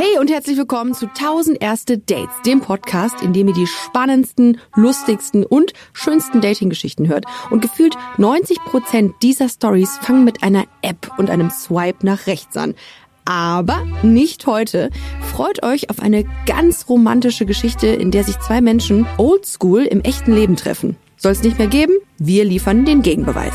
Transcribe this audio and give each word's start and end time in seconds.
Hey 0.00 0.16
und 0.20 0.30
herzlich 0.30 0.56
willkommen 0.56 0.94
zu 0.94 1.06
1000 1.06 1.60
erste 1.60 1.98
Dates, 1.98 2.42
dem 2.46 2.60
Podcast, 2.60 3.20
in 3.20 3.32
dem 3.32 3.48
ihr 3.48 3.54
die 3.54 3.66
spannendsten, 3.66 4.60
lustigsten 4.76 5.44
und 5.44 5.72
schönsten 5.92 6.40
Dating-Geschichten 6.40 7.08
hört. 7.08 7.24
Und 7.50 7.62
gefühlt 7.62 7.96
90 8.16 8.58
Prozent 8.60 9.16
dieser 9.22 9.48
Stories 9.48 9.98
fangen 10.00 10.22
mit 10.22 10.44
einer 10.44 10.66
App 10.82 11.10
und 11.18 11.30
einem 11.30 11.50
Swipe 11.50 12.06
nach 12.06 12.28
rechts 12.28 12.56
an. 12.56 12.76
Aber 13.24 13.84
nicht 14.04 14.46
heute. 14.46 14.90
Freut 15.32 15.64
euch 15.64 15.90
auf 15.90 15.98
eine 15.98 16.24
ganz 16.46 16.88
romantische 16.88 17.44
Geschichte, 17.44 17.88
in 17.88 18.12
der 18.12 18.22
sich 18.22 18.38
zwei 18.38 18.60
Menschen 18.60 19.04
oldschool 19.16 19.82
im 19.82 20.02
echten 20.02 20.32
Leben 20.32 20.54
treffen. 20.54 20.94
Soll 21.16 21.32
es 21.32 21.42
nicht 21.42 21.58
mehr 21.58 21.66
geben? 21.66 21.94
Wir 22.18 22.44
liefern 22.44 22.84
den 22.84 23.02
Gegenbeweis. 23.02 23.54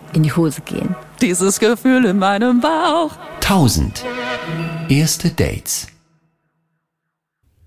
in 0.13 0.23
die 0.23 0.33
Hose 0.33 0.61
gehen. 0.61 0.95
Dieses 1.21 1.59
Gefühl 1.59 2.05
in 2.05 2.19
meinem 2.19 2.61
Bauch. 2.61 3.11
1000. 3.41 4.03
Erste 4.89 5.29
Dates. 5.29 5.87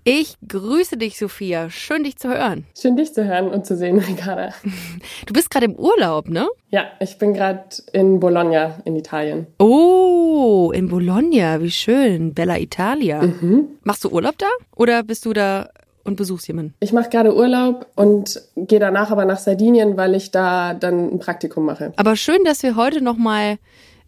Ich 0.07 0.35
grüße 0.47 0.97
dich, 0.97 1.17
Sophia. 1.17 1.71
Schön, 1.71 2.03
dich 2.03 2.17
zu 2.17 2.27
hören. 2.29 2.67
Schön, 2.79 2.95
dich 2.95 3.11
zu 3.11 3.25
hören 3.25 3.47
und 3.47 3.65
zu 3.65 3.75
sehen, 3.75 3.97
Ricarda. 4.07 4.53
Du 5.25 5.33
bist 5.33 5.49
gerade 5.49 5.65
im 5.65 5.73
Urlaub, 5.75 6.29
ne? 6.29 6.47
Ja, 6.69 6.85
ich 6.99 7.17
bin 7.17 7.33
gerade 7.33 7.63
in 7.91 8.19
Bologna 8.19 8.77
in 8.85 8.95
Italien. 8.95 9.47
Oh, 9.57 10.71
in 10.75 10.89
Bologna. 10.89 11.59
Wie 11.59 11.71
schön. 11.71 12.35
Bella 12.35 12.59
Italia. 12.59 13.27
Machst 13.81 14.03
du 14.03 14.09
Urlaub 14.09 14.37
da? 14.37 14.45
Oder 14.75 15.01
bist 15.01 15.25
du 15.25 15.33
da 15.33 15.69
und 16.05 16.15
besuchst 16.15 16.47
jemanden? 16.47 16.73
Ich 16.79 16.93
mache 16.93 17.09
gerade 17.09 17.35
Urlaub 17.35 17.87
und 17.95 18.41
gehe 18.55 18.79
danach 18.79 19.11
aber 19.11 19.25
nach 19.25 19.39
Sardinien, 19.39 19.97
weil 19.97 20.15
ich 20.15 20.31
da 20.31 20.73
dann 20.73 21.11
ein 21.13 21.19
Praktikum 21.19 21.65
mache. 21.65 21.91
Aber 21.97 22.15
schön, 22.15 22.43
dass 22.45 22.63
wir 22.63 22.77
heute 22.77 23.01
noch 23.01 23.17
mal 23.17 23.57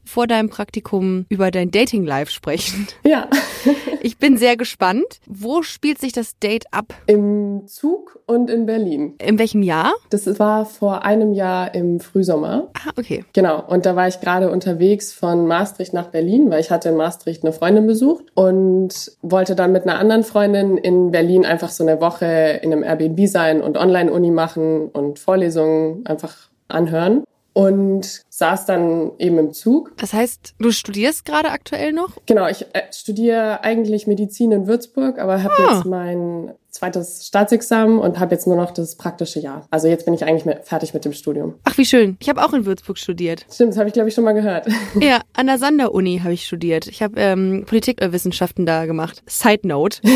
vor 0.07 0.27
deinem 0.27 0.49
Praktikum 0.49 1.25
über 1.29 1.51
dein 1.51 1.71
Dating 1.71 2.05
Life 2.05 2.31
sprechen. 2.31 2.87
Ja, 3.05 3.27
Ich 4.01 4.17
bin 4.17 4.37
sehr 4.37 4.57
gespannt. 4.57 5.05
Wo 5.25 5.63
spielt 5.63 5.99
sich 5.99 6.13
das 6.13 6.37
Date 6.39 6.65
ab? 6.71 6.93
im 7.07 7.63
Zug 7.67 8.19
und 8.25 8.49
in 8.49 8.65
Berlin. 8.65 9.15
In 9.19 9.39
welchem 9.39 9.63
Jahr? 9.63 9.93
Das 10.09 10.39
war 10.39 10.65
vor 10.65 11.03
einem 11.03 11.33
Jahr 11.33 11.73
im 11.73 11.99
Frühsommer. 11.99 12.69
Ah, 12.73 12.91
okay. 12.97 13.25
Genau, 13.33 13.63
und 13.67 13.85
da 13.85 13.95
war 13.95 14.07
ich 14.07 14.19
gerade 14.21 14.49
unterwegs 14.51 15.13
von 15.13 15.47
Maastricht 15.47 15.93
nach 15.93 16.07
Berlin, 16.07 16.49
weil 16.49 16.61
ich 16.61 16.71
hatte 16.71 16.89
in 16.89 16.95
Maastricht 16.95 17.43
eine 17.43 17.53
Freundin 17.53 17.87
besucht 17.87 18.25
und 18.35 19.11
wollte 19.21 19.55
dann 19.55 19.71
mit 19.71 19.83
einer 19.83 19.99
anderen 19.99 20.23
Freundin 20.23 20.77
in 20.77 21.11
Berlin 21.11 21.45
einfach 21.45 21.69
so 21.69 21.83
eine 21.85 21.99
Woche 21.99 22.59
in 22.61 22.71
einem 22.71 22.83
Airbnb 22.83 23.27
sein 23.27 23.61
und 23.61 23.77
Online-Uni 23.77 24.31
machen 24.31 24.89
und 24.89 25.19
Vorlesungen 25.19 26.05
einfach 26.05 26.35
anhören. 26.67 27.23
Und 27.53 28.21
saß 28.37 28.65
dann 28.67 29.11
eben 29.17 29.39
im 29.39 29.51
Zug 29.51 29.93
Das 29.97 30.13
heißt, 30.13 30.53
du 30.59 30.71
studierst 30.71 31.25
gerade 31.25 31.49
aktuell 31.49 31.91
noch? 31.91 32.09
Genau, 32.27 32.47
ich 32.47 32.63
äh, 32.73 32.83
studiere 32.91 33.63
eigentlich 33.63 34.05
Medizin 34.05 34.51
in 34.51 34.67
Würzburg, 34.67 35.17
aber 35.17 35.41
habe 35.41 35.53
Ah. 35.57 35.73
jetzt 35.75 35.85
mein 35.85 36.51
zweites 36.69 37.25
Staatsexamen 37.25 37.97
und 37.97 38.19
habe 38.19 38.35
jetzt 38.35 38.45
nur 38.45 38.55
noch 38.55 38.69
das 38.69 38.95
praktische 38.97 39.39
Jahr. 39.39 39.65
Also 39.71 39.87
jetzt 39.87 40.05
bin 40.05 40.13
ich 40.13 40.23
eigentlich 40.23 40.45
mit, 40.45 40.59
fertig 40.65 40.93
mit 40.93 41.05
dem 41.05 41.13
Studium. 41.13 41.55
Ach, 41.63 41.75
wie 41.79 41.85
schön. 41.85 42.17
Ich 42.19 42.29
habe 42.29 42.43
auch 42.45 42.53
in 42.53 42.67
Würzburg 42.67 42.99
studiert. 42.99 43.47
Stimmt, 43.51 43.71
das 43.71 43.79
habe 43.79 43.87
ich 43.89 43.93
glaube 43.93 44.09
ich 44.09 44.13
schon 44.13 44.23
mal 44.23 44.33
gehört. 44.33 44.67
Ja, 45.01 45.21
an 45.33 45.47
der 45.47 45.57
Sander-Uni 45.57 46.19
habe 46.23 46.33
ich 46.33 46.45
studiert. 46.45 46.85
Ich 46.85 47.01
habe 47.01 47.19
ähm, 47.19 47.65
Politikwissenschaften 47.67 48.67
da 48.67 48.85
gemacht. 48.85 49.23
Side 49.25 49.67
Note. 49.67 49.99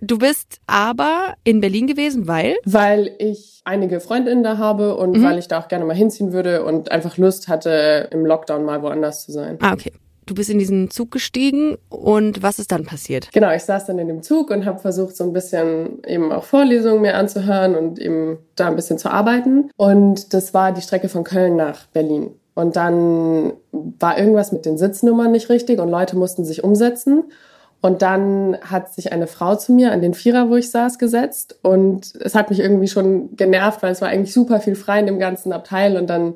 Du 0.00 0.18
bist 0.18 0.58
aber 0.66 1.32
in 1.44 1.62
Berlin 1.62 1.86
gewesen, 1.86 2.28
weil? 2.28 2.56
weil 2.66 3.14
ich 3.18 3.62
einige 3.64 4.00
Freundinnen 4.00 4.42
da 4.42 4.58
habe 4.58 4.96
und 4.96 5.22
weil 5.22 5.38
ich 5.38 5.48
da 5.48 5.58
auch 5.58 5.68
gerne 5.68 5.86
mal 5.86 5.96
hinziehen 5.96 6.34
würde 6.34 6.62
und 6.62 6.92
einfach 6.92 7.16
Lust 7.16 7.33
hatte, 7.48 8.08
im 8.10 8.24
Lockdown 8.24 8.64
mal 8.64 8.82
woanders 8.82 9.24
zu 9.24 9.32
sein. 9.32 9.58
Ah, 9.60 9.72
okay. 9.72 9.92
Du 10.26 10.34
bist 10.34 10.48
in 10.48 10.58
diesen 10.58 10.90
Zug 10.90 11.10
gestiegen 11.10 11.76
und 11.90 12.42
was 12.42 12.58
ist 12.58 12.72
dann 12.72 12.84
passiert? 12.84 13.30
Genau, 13.32 13.52
ich 13.52 13.62
saß 13.64 13.84
dann 13.84 13.98
in 13.98 14.08
dem 14.08 14.22
Zug 14.22 14.50
und 14.50 14.64
habe 14.64 14.78
versucht, 14.78 15.16
so 15.16 15.24
ein 15.24 15.34
bisschen 15.34 16.02
eben 16.06 16.32
auch 16.32 16.44
Vorlesungen 16.44 17.02
mir 17.02 17.16
anzuhören 17.16 17.74
und 17.74 17.98
eben 17.98 18.38
da 18.56 18.68
ein 18.68 18.76
bisschen 18.76 18.96
zu 18.96 19.10
arbeiten. 19.10 19.70
Und 19.76 20.32
das 20.32 20.54
war 20.54 20.72
die 20.72 20.80
Strecke 20.80 21.10
von 21.10 21.24
Köln 21.24 21.56
nach 21.56 21.86
Berlin. 21.88 22.30
Und 22.54 22.76
dann 22.76 23.52
war 23.72 24.18
irgendwas 24.18 24.52
mit 24.52 24.64
den 24.64 24.78
Sitznummern 24.78 25.32
nicht 25.32 25.50
richtig 25.50 25.78
und 25.78 25.90
Leute 25.90 26.16
mussten 26.16 26.44
sich 26.44 26.64
umsetzen. 26.64 27.24
Und 27.84 28.00
dann 28.00 28.56
hat 28.62 28.94
sich 28.94 29.12
eine 29.12 29.26
Frau 29.26 29.56
zu 29.56 29.72
mir 29.74 29.92
an 29.92 30.00
den 30.00 30.14
Vierer, 30.14 30.48
wo 30.48 30.56
ich 30.56 30.70
saß, 30.70 30.98
gesetzt. 30.98 31.58
Und 31.60 32.14
es 32.18 32.34
hat 32.34 32.48
mich 32.48 32.60
irgendwie 32.60 32.88
schon 32.88 33.36
genervt, 33.36 33.82
weil 33.82 33.92
es 33.92 34.00
war 34.00 34.08
eigentlich 34.08 34.32
super 34.32 34.60
viel 34.60 34.74
frei 34.74 35.00
in 35.00 35.06
dem 35.06 35.18
ganzen 35.18 35.52
Abteil. 35.52 35.98
Und 35.98 36.08
dann 36.08 36.32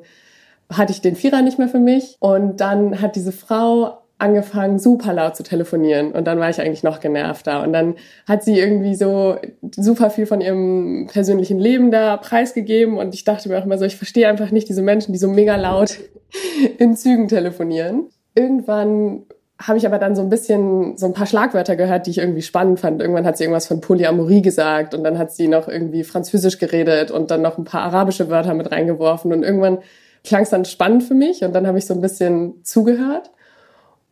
hatte 0.71 0.91
ich 0.91 1.01
den 1.01 1.15
Vierer 1.15 1.41
nicht 1.41 1.57
mehr 1.57 1.69
für 1.69 1.79
mich. 1.79 2.15
Und 2.19 2.61
dann 2.61 3.01
hat 3.01 3.15
diese 3.15 3.31
Frau 3.31 3.99
angefangen, 4.19 4.79
super 4.79 5.13
laut 5.13 5.35
zu 5.35 5.43
telefonieren. 5.43 6.11
Und 6.11 6.25
dann 6.27 6.39
war 6.39 6.49
ich 6.49 6.59
eigentlich 6.59 6.83
noch 6.83 6.99
genervter. 6.99 7.63
Und 7.63 7.73
dann 7.73 7.95
hat 8.27 8.43
sie 8.43 8.59
irgendwie 8.59 8.95
so 8.95 9.37
super 9.75 10.09
viel 10.09 10.25
von 10.25 10.41
ihrem 10.41 11.07
persönlichen 11.11 11.57
Leben 11.57 11.89
da 11.89 12.17
preisgegeben. 12.17 12.97
Und 12.97 13.13
ich 13.15 13.23
dachte 13.23 13.49
mir 13.49 13.57
auch 13.57 13.65
immer 13.65 13.77
so, 13.77 13.85
ich 13.85 13.95
verstehe 13.95 14.27
einfach 14.27 14.51
nicht 14.51 14.67
diese 14.67 14.81
Menschen, 14.81 15.13
die 15.13 15.19
so 15.19 15.29
mega 15.29 15.55
laut 15.55 15.97
in 16.77 16.95
Zügen 16.97 17.29
telefonieren. 17.29 18.07
Irgendwann 18.35 19.23
habe 19.61 19.77
ich 19.77 19.85
aber 19.85 19.99
dann 19.99 20.15
so 20.15 20.21
ein 20.21 20.29
bisschen 20.29 20.97
so 20.97 21.05
ein 21.05 21.13
paar 21.13 21.25
Schlagwörter 21.25 21.75
gehört, 21.75 22.05
die 22.05 22.11
ich 22.11 22.17
irgendwie 22.17 22.41
spannend 22.41 22.79
fand. 22.79 23.01
Irgendwann 23.01 23.25
hat 23.25 23.37
sie 23.37 23.43
irgendwas 23.43 23.67
von 23.67 23.81
Polyamorie 23.81 24.41
gesagt 24.41 24.93
und 24.93 25.03
dann 25.03 25.17
hat 25.17 25.31
sie 25.33 25.49
noch 25.49 25.67
irgendwie 25.67 26.05
Französisch 26.05 26.59
geredet 26.59 27.11
und 27.11 27.29
dann 27.29 27.41
noch 27.41 27.57
ein 27.57 27.65
paar 27.65 27.81
arabische 27.81 28.29
Wörter 28.29 28.53
mit 28.53 28.71
reingeworfen 28.71 29.33
und 29.33 29.43
irgendwann 29.43 29.79
klang 30.23 30.43
es 30.43 30.49
dann 30.49 30.65
spannend 30.65 31.03
für 31.03 31.13
mich 31.13 31.43
und 31.43 31.53
dann 31.53 31.67
habe 31.67 31.77
ich 31.77 31.85
so 31.85 31.93
ein 31.93 32.01
bisschen 32.01 32.63
zugehört. 32.63 33.31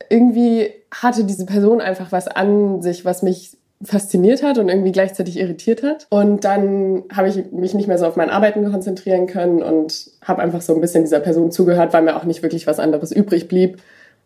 Irgendwie 0.10 0.72
hatte 0.92 1.24
diese 1.26 1.46
Person 1.46 1.82
einfach 1.82 2.12
was 2.12 2.28
an 2.28 2.82
sich, 2.82 3.04
was 3.06 3.24
mich 3.24 3.58
fasziniert 3.84 4.42
hat 4.42 4.58
und 4.58 4.70
irgendwie 4.70 4.92
gleichzeitig 4.92 5.38
irritiert 5.38 5.84
hat. 5.84 6.08
Und 6.10 6.44
dann 6.44 7.04
habe 7.14 7.28
ich 7.30 7.52
mich 7.52 7.74
nicht 7.74 7.88
mehr 7.88 8.00
so 8.00 8.08
auf 8.08 8.16
mein 8.16 8.30
Arbeiten 8.30 8.72
konzentrieren 8.72 9.28
können 9.28 9.62
und 9.62 10.10
habe 10.24 10.42
einfach 10.42 10.62
so 10.62 10.74
ein 10.74 10.82
bisschen 10.82 11.04
dieser 11.04 11.20
Person 11.20 11.52
zugehört, 11.52 11.94
weil 11.94 12.02
mir 12.02 12.16
auch 12.16 12.24
nicht 12.24 12.42
wirklich 12.42 12.66
was 12.66 12.80
anderes 12.80 13.12
übrig 13.12 13.48
blieb, 13.48 13.78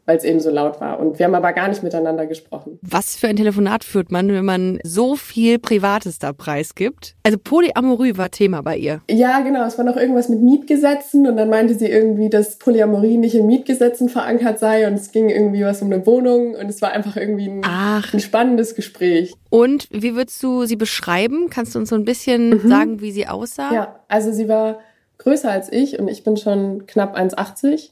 weil 0.05 0.17
es 0.17 0.23
eben 0.23 0.39
so 0.39 0.49
laut 0.49 0.81
war. 0.81 0.99
Und 0.99 1.19
wir 1.19 1.25
haben 1.25 1.35
aber 1.35 1.53
gar 1.53 1.67
nicht 1.67 1.83
miteinander 1.83 2.25
gesprochen. 2.25 2.79
Was 2.81 3.15
für 3.15 3.27
ein 3.27 3.35
Telefonat 3.35 3.83
führt 3.83 4.11
man, 4.11 4.29
wenn 4.29 4.45
man 4.45 4.79
so 4.83 5.15
viel 5.15 5.59
Privates 5.59 6.19
da 6.19 6.33
preisgibt? 6.33 7.15
Also 7.23 7.37
Polyamorie 7.37 8.17
war 8.17 8.31
Thema 8.31 8.61
bei 8.61 8.77
ihr. 8.77 9.01
Ja, 9.09 9.41
genau. 9.41 9.65
Es 9.65 9.77
war 9.77 9.85
noch 9.85 9.97
irgendwas 9.97 10.29
mit 10.29 10.41
Mietgesetzen 10.41 11.27
und 11.27 11.37
dann 11.37 11.49
meinte 11.49 11.75
sie 11.75 11.87
irgendwie, 11.87 12.29
dass 12.29 12.57
Polyamorie 12.57 13.17
nicht 13.17 13.35
in 13.35 13.45
Mietgesetzen 13.45 14.09
verankert 14.09 14.59
sei 14.59 14.87
und 14.87 14.95
es 14.95 15.11
ging 15.11 15.29
irgendwie 15.29 15.63
was 15.63 15.81
um 15.81 15.91
eine 15.91 16.05
Wohnung 16.05 16.55
und 16.55 16.69
es 16.69 16.81
war 16.81 16.91
einfach 16.91 17.15
irgendwie 17.15 17.49
ein, 17.49 17.61
ein 17.63 18.19
spannendes 18.19 18.75
Gespräch. 18.75 19.33
Und 19.49 19.87
wie 19.91 20.15
würdest 20.15 20.41
du 20.41 20.65
sie 20.65 20.75
beschreiben? 20.77 21.49
Kannst 21.49 21.75
du 21.75 21.79
uns 21.79 21.89
so 21.89 21.95
ein 21.95 22.05
bisschen 22.05 22.67
sagen, 22.67 23.01
wie 23.01 23.11
sie 23.11 23.27
aussah? 23.27 23.73
Ja, 23.73 23.99
also 24.07 24.31
sie 24.31 24.47
war 24.47 24.79
größer 25.19 25.51
als 25.51 25.71
ich 25.71 25.99
und 25.99 26.07
ich 26.07 26.23
bin 26.23 26.37
schon 26.37 26.87
knapp 26.87 27.15
1,80. 27.15 27.91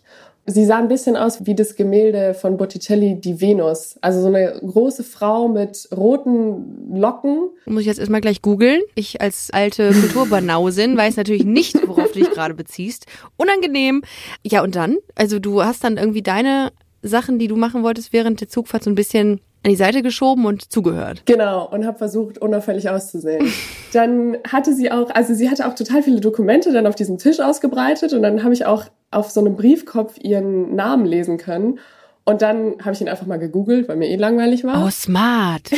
Sie 0.49 0.65
sah 0.65 0.77
ein 0.77 0.87
bisschen 0.87 1.15
aus 1.15 1.45
wie 1.45 1.55
das 1.55 1.75
Gemälde 1.75 2.33
von 2.33 2.57
Botticelli, 2.57 3.19
die 3.19 3.39
Venus. 3.39 3.97
Also 4.01 4.21
so 4.21 4.27
eine 4.27 4.59
große 4.65 5.03
Frau 5.03 5.47
mit 5.47 5.87
roten 5.95 6.95
Locken. 6.95 7.49
Muss 7.65 7.81
ich 7.81 7.87
jetzt 7.87 7.99
erstmal 7.99 8.21
gleich 8.21 8.41
googeln. 8.41 8.81
Ich 8.95 9.21
als 9.21 9.51
alte 9.51 9.91
Kulturbanausin 10.01 10.97
weiß 10.97 11.17
natürlich 11.17 11.45
nicht, 11.45 11.75
worauf 11.87 12.11
du 12.11 12.19
dich 12.19 12.31
gerade 12.31 12.53
beziehst. 12.53 13.05
Unangenehm. 13.37 14.01
Ja, 14.43 14.63
und 14.63 14.75
dann? 14.75 14.97
Also 15.15 15.39
du 15.39 15.63
hast 15.63 15.83
dann 15.83 15.97
irgendwie 15.97 16.23
deine 16.23 16.71
Sachen, 17.01 17.39
die 17.39 17.47
du 17.47 17.55
machen 17.55 17.83
wolltest 17.83 18.11
während 18.11 18.41
der 18.41 18.49
Zugfahrt 18.49 18.83
so 18.83 18.89
ein 18.89 18.95
bisschen 18.95 19.39
an 19.63 19.71
die 19.71 19.75
Seite 19.75 20.01
geschoben 20.01 20.45
und 20.45 20.71
zugehört. 20.71 21.23
Genau, 21.25 21.67
und 21.69 21.85
habe 21.85 21.97
versucht, 21.97 22.37
unauffällig 22.37 22.89
auszusehen. 22.89 23.51
Dann 23.93 24.37
hatte 24.47 24.73
sie 24.73 24.91
auch, 24.91 25.09
also 25.09 25.33
sie 25.33 25.49
hatte 25.49 25.67
auch 25.67 25.75
total 25.75 26.03
viele 26.03 26.21
Dokumente 26.21 26.71
dann 26.71 26.85
auf 26.85 26.93
diesem 26.93 27.17
Tisch 27.17 27.39
ausgebreitet 27.39 28.13
und 28.13 28.21
dann 28.21 28.43
habe 28.43 28.53
ich 28.53 28.67
auch 28.67 28.85
auf 29.09 29.31
so 29.31 29.39
einem 29.39 29.55
Briefkopf 29.55 30.13
ihren 30.21 30.75
Namen 30.75 31.05
lesen 31.05 31.37
können. 31.39 31.79
Und 32.23 32.43
dann 32.43 32.75
habe 32.81 32.91
ich 32.91 33.01
ihn 33.01 33.09
einfach 33.09 33.25
mal 33.25 33.39
gegoogelt, 33.39 33.87
weil 33.87 33.95
mir 33.95 34.07
eh 34.07 34.15
langweilig 34.15 34.63
war. 34.63 34.85
Oh, 34.85 34.91
smart. 34.91 35.71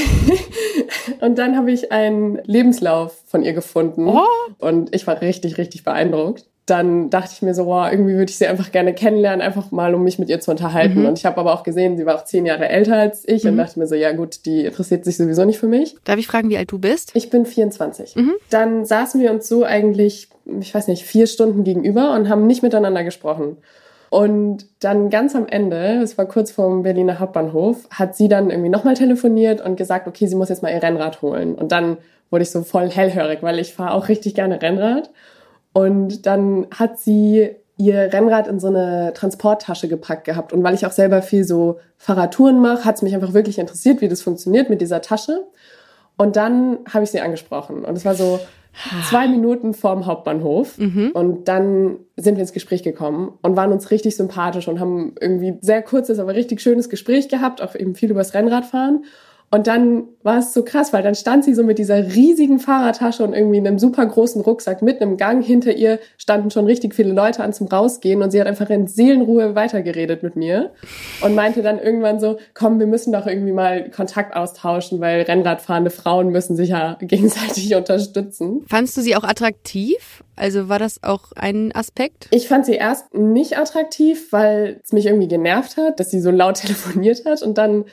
Und 1.22 1.38
dann 1.38 1.56
habe 1.56 1.72
ich 1.72 1.94
einen 1.94 2.42
Lebenslauf 2.44 3.24
von 3.26 3.42
ihr 3.44 3.54
gefunden. 3.54 4.06
Oh. 4.10 4.26
Und 4.60 4.94
ich 4.94 5.08
war 5.08 5.22
richtig, 5.22 5.58
richtig 5.58 5.86
beeindruckt. 5.86 6.51
Dann 6.68 7.10
dachte 7.10 7.32
ich 7.34 7.42
mir 7.42 7.54
so, 7.54 7.66
wow, 7.66 7.88
irgendwie 7.92 8.14
würde 8.14 8.30
ich 8.30 8.38
sie 8.38 8.46
einfach 8.48 8.72
gerne 8.72 8.94
kennenlernen, 8.94 9.42
einfach 9.42 9.72
mal, 9.72 9.94
um 9.96 10.04
mich 10.04 10.20
mit 10.20 10.30
ihr 10.30 10.40
zu 10.40 10.52
unterhalten. 10.52 11.00
Mhm. 11.02 11.06
Und 11.08 11.18
ich 11.18 11.26
habe 11.26 11.38
aber 11.40 11.54
auch 11.54 11.64
gesehen, 11.64 11.98
sie 11.98 12.06
war 12.06 12.16
auch 12.16 12.24
zehn 12.24 12.46
Jahre 12.46 12.70
älter 12.70 12.96
als 12.96 13.28
ich 13.28 13.46
und 13.46 13.54
Mhm. 13.56 13.58
dachte 13.58 13.80
mir 13.80 13.88
so, 13.88 13.96
ja 13.96 14.12
gut, 14.14 14.46
die 14.46 14.66
interessiert 14.66 15.04
sich 15.04 15.18
sowieso 15.18 15.44
nicht 15.44 15.58
für 15.60 15.68
mich. 15.68 15.96
Darf 16.04 16.18
ich 16.20 16.28
fragen, 16.28 16.50
wie 16.50 16.58
alt 16.58 16.72
du 16.72 16.78
bist? 16.80 17.12
Ich 17.16 17.30
bin 17.30 17.46
24. 17.46 18.16
Mhm. 18.16 18.34
Dann 18.52 18.86
saßen 18.86 19.20
wir 19.20 19.32
uns 19.32 19.48
so 19.48 19.64
eigentlich, 19.66 20.30
ich 20.60 20.74
weiß 20.74 20.88
nicht, 20.88 21.04
vier 21.04 21.28
Stunden 21.28 21.64
gegenüber 21.64 22.14
und 22.14 22.30
haben 22.30 22.46
nicht 22.48 22.62
miteinander 22.64 23.04
gesprochen. 23.04 23.58
Und 24.10 24.66
dann 24.82 25.10
ganz 25.10 25.36
am 25.36 25.48
Ende, 25.48 26.02
es 26.04 26.18
war 26.18 26.26
kurz 26.26 26.52
vorm 26.52 26.84
Berliner 26.84 27.20
Hauptbahnhof, 27.20 27.88
hat 27.92 28.16
sie 28.16 28.28
dann 28.28 28.50
irgendwie 28.50 28.70
nochmal 28.70 28.94
telefoniert 28.94 29.62
und 29.62 29.78
gesagt, 29.78 30.06
okay, 30.08 30.28
sie 30.28 30.36
muss 30.36 30.50
jetzt 30.50 30.62
mal 30.62 30.72
ihr 30.72 30.84
Rennrad 30.84 31.22
holen. 31.22 31.56
Und 31.56 31.72
dann 31.72 31.98
wurde 32.30 32.44
ich 32.44 32.52
so 32.52 32.62
voll 32.64 32.90
hellhörig, 32.90 33.40
weil 33.42 33.58
ich 33.58 33.74
fahre 33.74 33.94
auch 33.94 34.10
richtig 34.10 34.36
gerne 34.36 34.62
Rennrad. 34.62 35.10
Und 35.74 36.26
dann 36.26 36.68
hat 36.72 37.00
sie 37.00 37.50
ihr 37.78 38.14
Rennrad 38.14 38.48
in 38.48 38.60
so 38.60 38.68
eine 38.68 39.14
Transporttasche 39.14 39.88
gepackt 39.88 40.26
gehabt. 40.26 40.54
Und 40.54 40.64
weil 40.64 40.76
ich 40.76 40.86
auch 40.86 40.92
selber 40.92 41.22
viel 41.22 41.44
so 41.44 41.80
Fahrradtouren 41.98 42.60
mache, 42.60 42.86
hat 42.86 42.96
es 42.96 43.02
mich 43.02 43.16
einfach 43.16 43.34
wirklich 43.34 43.58
interessiert, 43.58 44.02
wie 44.02 44.08
das 44.08 44.22
funktioniert 44.22 44.70
mit 44.70 44.82
dieser 44.82 45.02
Tasche. 45.02 45.46
Und 46.18 46.36
dann 46.36 46.80
habe 46.94 47.04
ich 47.04 47.12
sie 47.12 47.22
angesprochen. 47.22 47.84
Und 47.84 47.98
es 47.98 48.06
war 48.06 48.14
so 48.14 48.40
zwei 49.10 49.28
Minuten 49.28 49.74
vorm 49.74 50.06
Hauptbahnhof. 50.06 50.78
Und 51.14 51.48
dann 51.48 51.98
sind 52.18 52.36
wir 52.36 52.42
ins 52.42 52.54
Gespräch 52.54 52.84
gekommen 52.84 53.34
und 53.42 53.56
waren 53.56 53.72
uns 53.72 53.90
richtig 53.90 54.16
sympathisch 54.16 54.68
und 54.68 54.80
haben 54.80 55.16
irgendwie 55.20 55.58
sehr 55.62 55.82
kurzes, 55.82 56.20
aber 56.20 56.36
richtig 56.36 56.62
schönes 56.62 56.90
Gespräch 56.90 57.30
gehabt, 57.30 57.62
auch 57.62 57.76
eben 57.76 57.96
viel 57.96 58.12
übers 58.12 58.34
Rennradfahren. 58.34 59.06
Und 59.54 59.68
dann 59.68 60.06
war 60.24 60.40
es 60.40 60.54
so 60.54 60.64
krass, 60.64 60.94
weil 60.94 61.04
dann 61.04 61.14
stand 61.14 61.44
sie 61.44 61.54
so 61.54 61.64
mit 61.64 61.78
dieser 61.78 62.16
riesigen 62.16 62.60
Fahrradtasche 62.60 63.24
und 63.24 63.34
irgendwie 63.34 63.58
einem 63.58 63.80
super 63.80 64.06
großen 64.06 64.42
Rucksack 64.42 64.82
mitten 64.82 65.04
im 65.04 65.18
Gang. 65.18 65.44
Hinter 65.44 65.74
ihr 65.74 66.00
standen 66.18 66.52
schon 66.52 66.66
richtig 66.66 66.96
viele 66.96 67.12
Leute 67.12 67.44
an 67.44 67.52
zum 67.52 67.68
Rausgehen 67.68 68.22
und 68.22 68.32
sie 68.32 68.40
hat 68.40 68.48
einfach 68.48 68.70
in 68.70 68.88
Seelenruhe 68.88 69.54
weitergeredet 69.54 70.24
mit 70.24 70.38
mir 70.38 70.72
und 71.20 71.36
meinte 71.36 71.62
dann 71.64 71.80
irgendwann 71.80 72.22
so, 72.22 72.38
komm, 72.54 72.80
wir 72.80 72.88
müssen 72.88 73.12
doch 73.12 73.28
irgendwie 73.28 73.52
mal 73.52 73.90
Kontakt 73.90 74.36
austauschen, 74.36 75.02
weil 75.02 75.24
Rennradfahrende 75.24 75.92
Frauen 75.92 76.30
müssen 76.30 76.56
sich 76.56 76.70
ja 76.70 76.98
gegenseitig 77.02 77.76
unterstützen. 77.76 78.64
Fandst 78.70 78.96
du 78.96 79.02
sie 79.02 79.18
auch 79.18 79.26
attraktiv? 79.26 80.24
Also 80.38 80.70
war 80.70 80.80
das 80.80 81.04
auch 81.04 81.34
ein 81.36 81.72
Aspekt? 81.76 82.28
Ich 82.32 82.48
fand 82.48 82.66
sie 82.66 82.74
erst 82.74 83.14
nicht 83.14 83.58
attraktiv, 83.58 84.32
weil 84.32 84.80
es 84.84 84.92
mich 84.92 85.06
irgendwie 85.06 85.28
genervt 85.28 85.78
hat, 85.78 86.00
dass 86.00 86.10
sie 86.10 86.20
so 86.20 86.32
laut 86.32 86.56
telefoniert 86.62 87.26
hat. 87.26 87.42
Und 87.42 87.58
dann, 87.58 87.86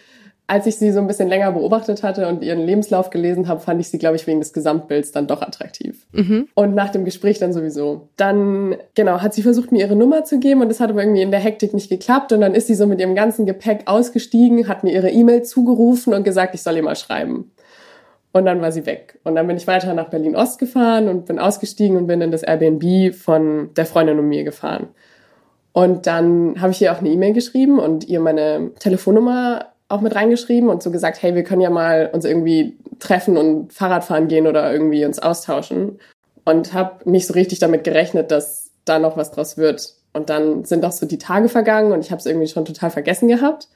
als 0.51 0.67
ich 0.67 0.77
sie 0.77 0.93
so 0.93 0.99
ein 0.99 1.07
bisschen 1.07 1.29
länger 1.29 1.53
beobachtet 1.53 2.03
hatte 2.03 2.27
und 2.27 2.43
ihren 2.43 2.65
Lebenslauf 2.65 3.11
gelesen 3.11 3.49
habe, 3.49 3.61
fand 3.61 3.83
ich 3.83 3.91
sie, 3.91 3.99
glaube 3.99 4.17
ich, 4.17 4.27
wegen 4.27 4.41
des 4.41 4.55
Gesamtbilds 4.55 5.13
dann 5.13 5.27
doch 5.27 5.43
attraktiv. 5.43 6.07
Mhm. 6.13 6.49
Und 6.55 6.75
nach 6.75 6.89
dem 6.89 7.05
Gespräch 7.05 7.39
dann 7.39 7.53
sowieso. 7.53 8.09
Dann, 8.17 8.75
genau, 8.95 9.21
hat 9.21 9.35
sie 9.35 9.43
versucht, 9.43 9.73
mir 9.73 9.81
ihre 9.81 9.95
Nummer 9.95 10.25
zu 10.25 10.41
geben 10.41 10.63
und 10.63 10.71
das 10.71 10.81
hat 10.81 10.89
aber 10.89 11.03
irgendwie 11.03 11.21
in 11.21 11.31
der 11.31 11.41
Hektik 11.41 11.75
nicht 11.75 11.91
geklappt. 11.91 12.33
Und 12.33 12.41
dann 12.41 12.55
ist 12.55 12.67
sie 12.67 12.75
so 12.75 12.87
mit 12.87 12.99
ihrem 12.99 13.15
ganzen 13.15 13.45
Gepäck 13.45 13.83
ausgestiegen, 13.85 14.69
hat 14.69 14.85
mir 14.85 14.93
ihre 14.93 15.11
E-Mail 15.11 15.43
zugerufen 15.43 16.15
und 16.15 16.25
gesagt, 16.25 16.55
ich 16.55 16.63
soll 16.63 16.77
ihr 16.77 16.83
mal 16.83 16.97
schreiben. 16.97 17.53
Und 18.33 18.47
dann 18.47 18.63
war 18.63 18.73
sie 18.73 18.87
weg. 18.87 19.21
Und 19.25 19.35
dann 19.35 19.47
bin 19.47 19.59
ich 19.59 19.67
weiter 19.67 19.93
nach 19.93 20.09
Berlin-Ost 20.09 20.59
gefahren 20.59 21.09
und 21.09 21.27
bin 21.27 21.39
ausgestiegen 21.39 21.99
und 21.99 22.07
bin 22.07 22.23
in 22.23 22.31
das 22.31 22.43
Airbnb 22.43 23.15
von 23.15 23.75
der 23.77 23.85
Freundin 23.85 24.19
und 24.19 24.29
mir 24.29 24.45
gefahren. 24.45 24.89
Und 25.73 26.07
dann 26.07 26.59
habe 26.59 26.73
ich 26.73 26.81
ihr 26.81 26.91
auch 26.91 27.01
eine 27.01 27.11
E-Mail 27.11 27.35
geschrieben 27.35 27.79
und 27.79 28.09
ihr 28.09 28.21
meine 28.21 28.71
Telefonnummer 28.79 29.67
auch 29.89 30.01
mit 30.01 30.15
reingeschrieben 30.15 30.69
und 30.69 30.83
so 30.83 30.91
gesagt, 30.91 31.23
hey, 31.23 31.35
wir 31.35 31.45
können 31.45 31.63
ja 31.63 31.71
mal 31.71 32.11
uns 32.13 32.25
irgendwie 32.25 32.79
treffen 32.99 33.37
und 33.37 33.73
Fahrrad 33.73 34.05
fahren 34.05 34.29
gehen 34.29 34.47
oder 34.47 34.71
irgendwie 34.71 35.05
uns 35.05 35.19
austauschen. 35.19 35.99
Und 36.45 36.73
habe 36.73 37.11
nicht 37.11 37.27
so 37.27 37.35
richtig 37.35 37.59
damit 37.59 37.85
gerechnet, 37.85 38.31
dass 38.31 38.71
da 38.85 38.99
noch 38.99 39.17
was 39.17 39.31
draus 39.31 39.57
wird. 39.59 39.95
Und 40.13 40.31
dann 40.31 40.65
sind 40.65 40.85
auch 40.85 40.93
so 40.93 41.07
die 41.07 41.19
Tage 41.19 41.49
vergangen 41.49 41.93
und 41.93 42.01
ich 42.01 42.11
habe 42.11 42.21
es 42.21 42.27
irgendwie 42.27 42.47
schon 42.47 42.65
total 42.65 42.91
vergessen 42.91 43.29
gehabt. 43.29 43.69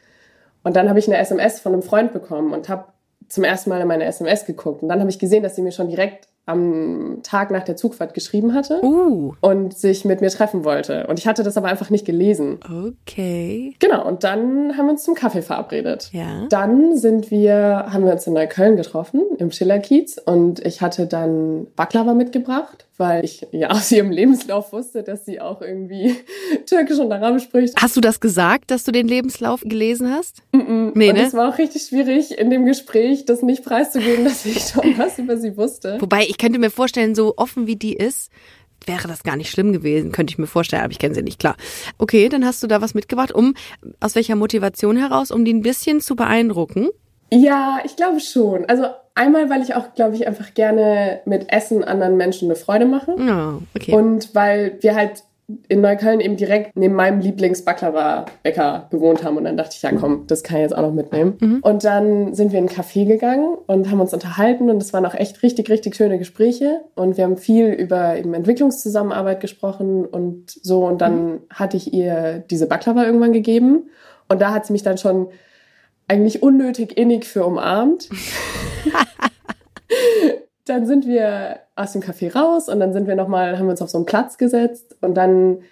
Und 0.65 0.77
dann 0.77 0.89
habe 0.89 0.99
ich 0.99 1.07
eine 1.07 1.19
SMS 1.19 1.61
von 1.61 1.73
einem 1.73 1.83
Freund 1.83 2.13
bekommen 2.13 2.53
und 2.53 2.69
habe 2.69 2.87
zum 3.29 3.45
ersten 3.45 3.71
Mal 3.71 3.81
in 3.81 3.89
meine 3.89 4.05
SMS 4.05 4.47
geguckt. 4.47 4.83
Und 4.83 4.89
dann 4.89 5.01
habe 5.01 5.11
ich 5.11 5.19
gesehen, 5.19 5.43
dass 5.43 5.57
sie 5.57 5.63
mir 5.63 5.73
schon 5.73 5.89
direkt 5.89 6.29
am 6.45 7.21
Tag 7.23 7.51
nach 7.51 7.63
der 7.63 7.77
Zugfahrt 7.77 8.15
geschrieben 8.15 8.55
hatte 8.55 8.81
Uh, 8.83 9.35
und 9.41 9.77
sich 9.77 10.05
mit 10.05 10.21
mir 10.21 10.31
treffen 10.31 10.65
wollte. 10.65 11.07
Und 11.07 11.19
ich 11.19 11.27
hatte 11.27 11.43
das 11.43 11.57
aber 11.57 11.69
einfach 11.69 11.91
nicht 11.91 12.05
gelesen. 12.05 12.59
okay. 12.65 13.75
Genau, 13.79 14.07
und 14.07 14.25
dann 14.25 14.77
haben 14.77 14.87
wir 14.87 14.93
uns 14.93 15.05
zum 15.05 15.15
Kaffee 15.15 15.43
verabredet. 15.43 16.11
Ja. 16.13 16.47
Dann 16.49 16.97
sind 16.97 17.31
wir, 17.31 17.87
haben 17.89 18.05
wir 18.05 18.13
uns 18.13 18.27
in 18.27 18.33
Neukölln 18.33 18.77
getroffen, 18.77 19.23
im 19.39 19.51
Schillerkiez. 19.51 20.19
Und 20.19 20.65
ich 20.67 20.81
hatte 20.81 21.07
dann 21.07 21.69
Baklava 21.77 22.15
mitgebracht, 22.15 22.87
weil 22.99 23.25
ich 23.25 23.47
ja 23.53 23.71
aus 23.71 23.91
ihrem 23.91 24.11
Lebenslauf 24.11 24.73
wusste, 24.73 25.03
dass 25.03 25.25
sie 25.25 25.41
auch 25.41 25.61
irgendwie 25.63 26.17
Türkisch 26.67 26.99
und 26.99 27.13
Arabisch 27.13 27.45
spricht. 27.45 27.75
Hast 27.81 27.97
du 27.97 28.01
das 28.01 28.21
gesagt, 28.21 28.71
dass 28.71 28.85
du 28.85 28.93
den 28.93 29.09
Lebenslauf 29.09 29.63
gelesen 29.63 30.13
hast? 30.13 30.43
Nee, 30.53 30.63
Nee, 30.95 31.11
und 31.11 31.17
ne? 31.17 31.27
es 31.27 31.35
war 31.35 31.49
auch 31.49 31.59
richtig 31.59 31.83
schwierig, 31.83 32.39
in 32.39 32.51
dem 32.51 32.65
Gespräch 32.67 33.25
das 33.25 33.43
nicht 33.43 33.65
preiszugeben, 33.65 34.25
dass 34.25 34.45
ich 34.47 34.61
schon 34.61 34.97
was 34.99 35.19
über 35.19 35.37
sie 35.37 35.57
wusste. 35.57 35.97
Wobei, 36.01 36.23
ich 36.23 36.39
könnte 36.39 36.59
mir 36.59 36.71
vorstellen, 36.71 37.15
so 37.15 37.35
offen 37.37 37.67
wie 37.67 37.77
die 37.77 37.95
ist, 37.95 38.31
wäre 38.87 39.09
das 39.09 39.23
gar 39.23 39.37
nicht 39.37 39.51
schlimm 39.51 39.73
gewesen, 39.73 40.13
könnte 40.13 40.33
ich 40.33 40.39
mir 40.39 40.47
vorstellen, 40.47 40.83
aber 40.83 40.91
ich 40.93 40.99
kenne 40.99 41.15
sie 41.15 41.23
nicht, 41.23 41.39
klar. 41.39 41.57
Okay, 41.99 42.29
dann 42.29 42.45
hast 42.45 42.63
du 42.63 42.67
da 42.67 42.81
was 42.81 42.95
mitgebracht, 42.95 43.33
um, 43.33 43.55
aus 44.01 44.15
welcher 44.15 44.37
Motivation 44.37 44.97
heraus, 44.97 45.31
um 45.31 45.45
die 45.45 45.55
ein 45.55 45.63
bisschen 45.63 46.01
zu 46.01 46.17
beeindrucken? 46.17 46.89
Ja, 47.31 47.79
ich 47.85 47.97
glaube 47.97 48.21
schon. 48.21 48.65
Also 48.67 48.87
einmal, 49.15 49.51
weil 49.51 49.63
ich 49.63 49.75
auch, 49.75 49.95
glaube 49.95 50.17
ich, 50.17 50.27
einfach 50.27 50.55
gerne 50.55 51.21
mit 51.25 51.53
Essen 51.53 51.85
anderen 51.85 52.17
Menschen 52.17 52.49
eine 52.49 52.57
Freude 52.57 52.87
mache. 52.87 53.15
Ja, 53.19 53.59
okay. 53.75 53.95
Und 53.95 54.35
weil 54.35 54.79
wir 54.81 54.95
halt 54.95 55.25
in 55.69 55.81
Neukölln 55.81 56.21
eben 56.21 56.37
direkt 56.37 56.77
neben 56.77 56.95
meinem 56.95 57.21
Lieblings-Baklava-Bäcker 57.21 58.87
gewohnt 58.91 59.23
haben. 59.23 59.37
Und 59.37 59.45
dann 59.45 59.57
dachte 59.57 59.75
ich, 59.77 59.83
ja 59.83 59.93
komm, 59.93 60.27
das 60.27 60.43
kann 60.43 60.57
ich 60.59 60.63
jetzt 60.63 60.77
auch 60.77 60.83
noch 60.83 60.93
mitnehmen. 60.93 61.61
Und 61.63 61.85
dann 61.85 62.35
sind 62.35 62.53
wir 62.53 62.59
in 62.59 62.69
einen 62.69 62.77
Café 62.77 63.07
gegangen 63.07 63.57
und 63.67 63.91
haben 63.91 64.01
uns 64.01 64.15
unterhalten. 64.15 64.71
Und 64.71 64.81
es 64.81 64.93
waren 64.93 65.05
auch 65.05 65.15
echt 65.15 65.43
richtig, 65.43 65.69
richtig 65.69 65.97
schöne 65.97 66.19
Gespräche. 66.19 66.81
Und 66.95 67.17
wir 67.17 67.25
haben 67.25 67.37
viel 67.37 67.67
über 67.67 68.17
eben 68.17 68.33
Entwicklungszusammenarbeit 68.35 69.41
gesprochen 69.41 70.07
und 70.07 70.51
so. 70.51 70.87
Und 70.87 71.01
dann 71.01 71.41
hatte 71.51 71.77
ich 71.77 71.93
ihr 71.93 72.45
diese 72.51 72.67
Baklava 72.67 73.05
irgendwann 73.05 73.33
gegeben. 73.33 73.91
Und 74.29 74.41
da 74.41 74.53
hat 74.55 74.65
sie 74.65 74.73
mich 74.73 74.85
dann 74.85 74.97
schon 74.97 75.29
eigentlich 76.09 76.43
unnötig 76.43 76.97
innig 76.97 77.25
für 77.25 77.45
umarmt. 77.45 78.09
dann 80.65 80.87
sind 80.87 81.07
wir 81.07 81.61
aus 81.75 81.93
dem 81.93 82.03
Café 82.03 82.33
raus 82.33 82.69
und 82.69 82.81
dann 82.81 82.93
sind 82.93 83.07
wir 83.07 83.17
noch 83.17 83.29
mal, 83.29 83.59
haben 83.59 83.67
wir 83.67 83.73
uns 83.73 83.83
auf 83.83 83.91
so 83.91 83.99
einen 83.99 84.07
Platz 84.07 84.39
gesetzt 84.39 84.97
und 85.01 85.15
dann 85.15 85.63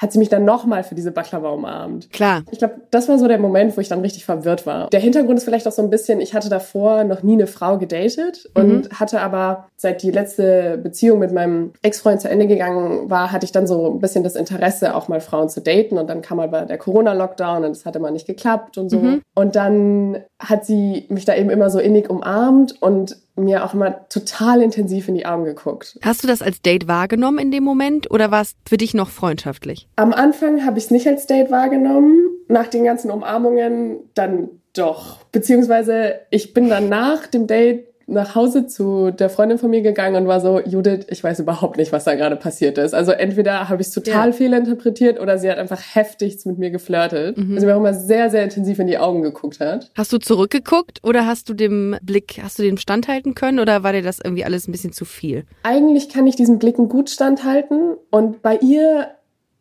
hat 0.00 0.12
sie 0.12 0.18
mich 0.18 0.30
dann 0.30 0.46
noch 0.46 0.64
mal 0.64 0.82
für 0.82 0.94
diese 0.94 1.12
Baklava 1.12 1.50
umarmt. 1.50 2.10
Klar. 2.10 2.42
Ich 2.50 2.58
glaube, 2.58 2.76
das 2.90 3.06
war 3.08 3.18
so 3.18 3.28
der 3.28 3.38
Moment, 3.38 3.76
wo 3.76 3.82
ich 3.82 3.88
dann 3.88 4.00
richtig 4.00 4.24
verwirrt 4.24 4.64
war. 4.64 4.88
Der 4.88 5.00
Hintergrund 5.00 5.38
ist 5.38 5.44
vielleicht 5.44 5.68
auch 5.68 5.72
so 5.72 5.82
ein 5.82 5.90
bisschen, 5.90 6.22
ich 6.22 6.32
hatte 6.32 6.48
davor 6.48 7.04
noch 7.04 7.22
nie 7.22 7.34
eine 7.34 7.46
Frau 7.46 7.76
gedatet 7.76 8.48
und 8.54 8.98
hatte 8.98 9.20
aber, 9.20 9.68
seit 9.76 10.02
die 10.02 10.10
letzte 10.10 10.78
Beziehung 10.82 11.18
mit 11.18 11.32
meinem 11.32 11.72
Ex-Freund 11.82 12.22
zu 12.22 12.30
Ende 12.30 12.46
gegangen 12.46 13.10
war, 13.10 13.30
hatte 13.30 13.44
ich 13.44 13.52
dann 13.52 13.66
so 13.66 13.92
ein 13.92 14.00
bisschen 14.00 14.24
das 14.24 14.36
Interesse, 14.36 14.94
auch 14.94 15.08
mal 15.08 15.20
Frauen 15.20 15.50
zu 15.50 15.60
daten. 15.60 15.98
Und 15.98 16.08
dann 16.08 16.22
kam 16.22 16.40
aber 16.40 16.62
der 16.62 16.78
Corona-Lockdown 16.78 17.64
und 17.64 17.72
es 17.72 17.84
hat 17.84 17.94
immer 17.94 18.10
nicht 18.10 18.26
geklappt 18.26 18.78
und 18.78 18.88
so. 18.88 19.02
Und 19.34 19.54
dann 19.54 20.18
hat 20.38 20.64
sie 20.64 21.04
mich 21.10 21.26
da 21.26 21.34
eben 21.34 21.50
immer 21.50 21.68
so 21.68 21.78
innig 21.78 22.08
umarmt 22.08 22.80
und 22.80 23.18
mir 23.44 23.64
auch 23.64 23.74
immer 23.74 24.08
total 24.08 24.62
intensiv 24.62 25.08
in 25.08 25.14
die 25.14 25.26
Augen 25.26 25.44
geguckt. 25.44 25.98
Hast 26.02 26.22
du 26.22 26.28
das 26.28 26.42
als 26.42 26.62
Date 26.62 26.88
wahrgenommen 26.88 27.38
in 27.38 27.50
dem 27.50 27.64
Moment 27.64 28.10
oder 28.10 28.30
war 28.30 28.42
es 28.42 28.54
für 28.68 28.76
dich 28.76 28.94
noch 28.94 29.10
freundschaftlich? 29.10 29.88
Am 29.96 30.12
Anfang 30.12 30.64
habe 30.64 30.78
ich 30.78 30.84
es 30.84 30.90
nicht 30.90 31.06
als 31.06 31.26
Date 31.26 31.50
wahrgenommen. 31.50 32.28
Nach 32.48 32.66
den 32.66 32.84
ganzen 32.84 33.10
Umarmungen 33.10 33.98
dann 34.14 34.48
doch. 34.72 35.24
Beziehungsweise 35.32 36.20
ich 36.30 36.54
bin 36.54 36.68
dann 36.68 36.88
nach 36.88 37.26
dem 37.26 37.46
Date 37.46 37.89
nach 38.10 38.34
Hause 38.34 38.66
zu 38.66 39.10
der 39.10 39.30
Freundin 39.30 39.58
von 39.58 39.70
mir 39.70 39.80
gegangen 39.82 40.16
und 40.16 40.26
war 40.28 40.40
so, 40.40 40.60
Judith, 40.60 41.06
ich 41.08 41.22
weiß 41.24 41.40
überhaupt 41.40 41.76
nicht, 41.76 41.92
was 41.92 42.04
da 42.04 42.14
gerade 42.14 42.36
passiert 42.36 42.76
ist. 42.78 42.94
Also 42.94 43.12
entweder 43.12 43.68
habe 43.68 43.80
ich 43.80 43.88
es 43.88 43.94
total 43.94 44.28
Ja. 44.28 44.32
fehlinterpretiert 44.32 45.18
oder 45.20 45.38
sie 45.38 45.50
hat 45.50 45.58
einfach 45.58 45.80
heftig 45.94 46.38
mit 46.44 46.58
mir 46.58 46.70
geflirtet. 46.70 47.36
Also 47.38 47.66
mir 47.66 47.74
auch 47.74 47.78
immer 47.80 47.94
sehr, 47.94 48.30
sehr 48.30 48.42
intensiv 48.44 48.78
in 48.78 48.86
die 48.86 48.98
Augen 48.98 49.22
geguckt 49.22 49.60
hat. 49.60 49.90
Hast 49.96 50.12
du 50.12 50.18
zurückgeguckt 50.18 50.98
oder 51.02 51.26
hast 51.26 51.48
du 51.48 51.54
dem 51.54 51.96
Blick, 52.02 52.40
hast 52.42 52.58
du 52.58 52.62
dem 52.62 52.76
standhalten 52.76 53.34
können 53.34 53.58
oder 53.60 53.82
war 53.82 53.92
dir 53.92 54.02
das 54.02 54.18
irgendwie 54.22 54.44
alles 54.44 54.68
ein 54.68 54.72
bisschen 54.72 54.92
zu 54.92 55.04
viel? 55.04 55.44
Eigentlich 55.62 56.08
kann 56.08 56.26
ich 56.26 56.36
diesen 56.36 56.58
Blicken 56.58 56.88
gut 56.88 57.10
standhalten 57.10 57.94
und 58.10 58.42
bei 58.42 58.56
ihr 58.56 59.08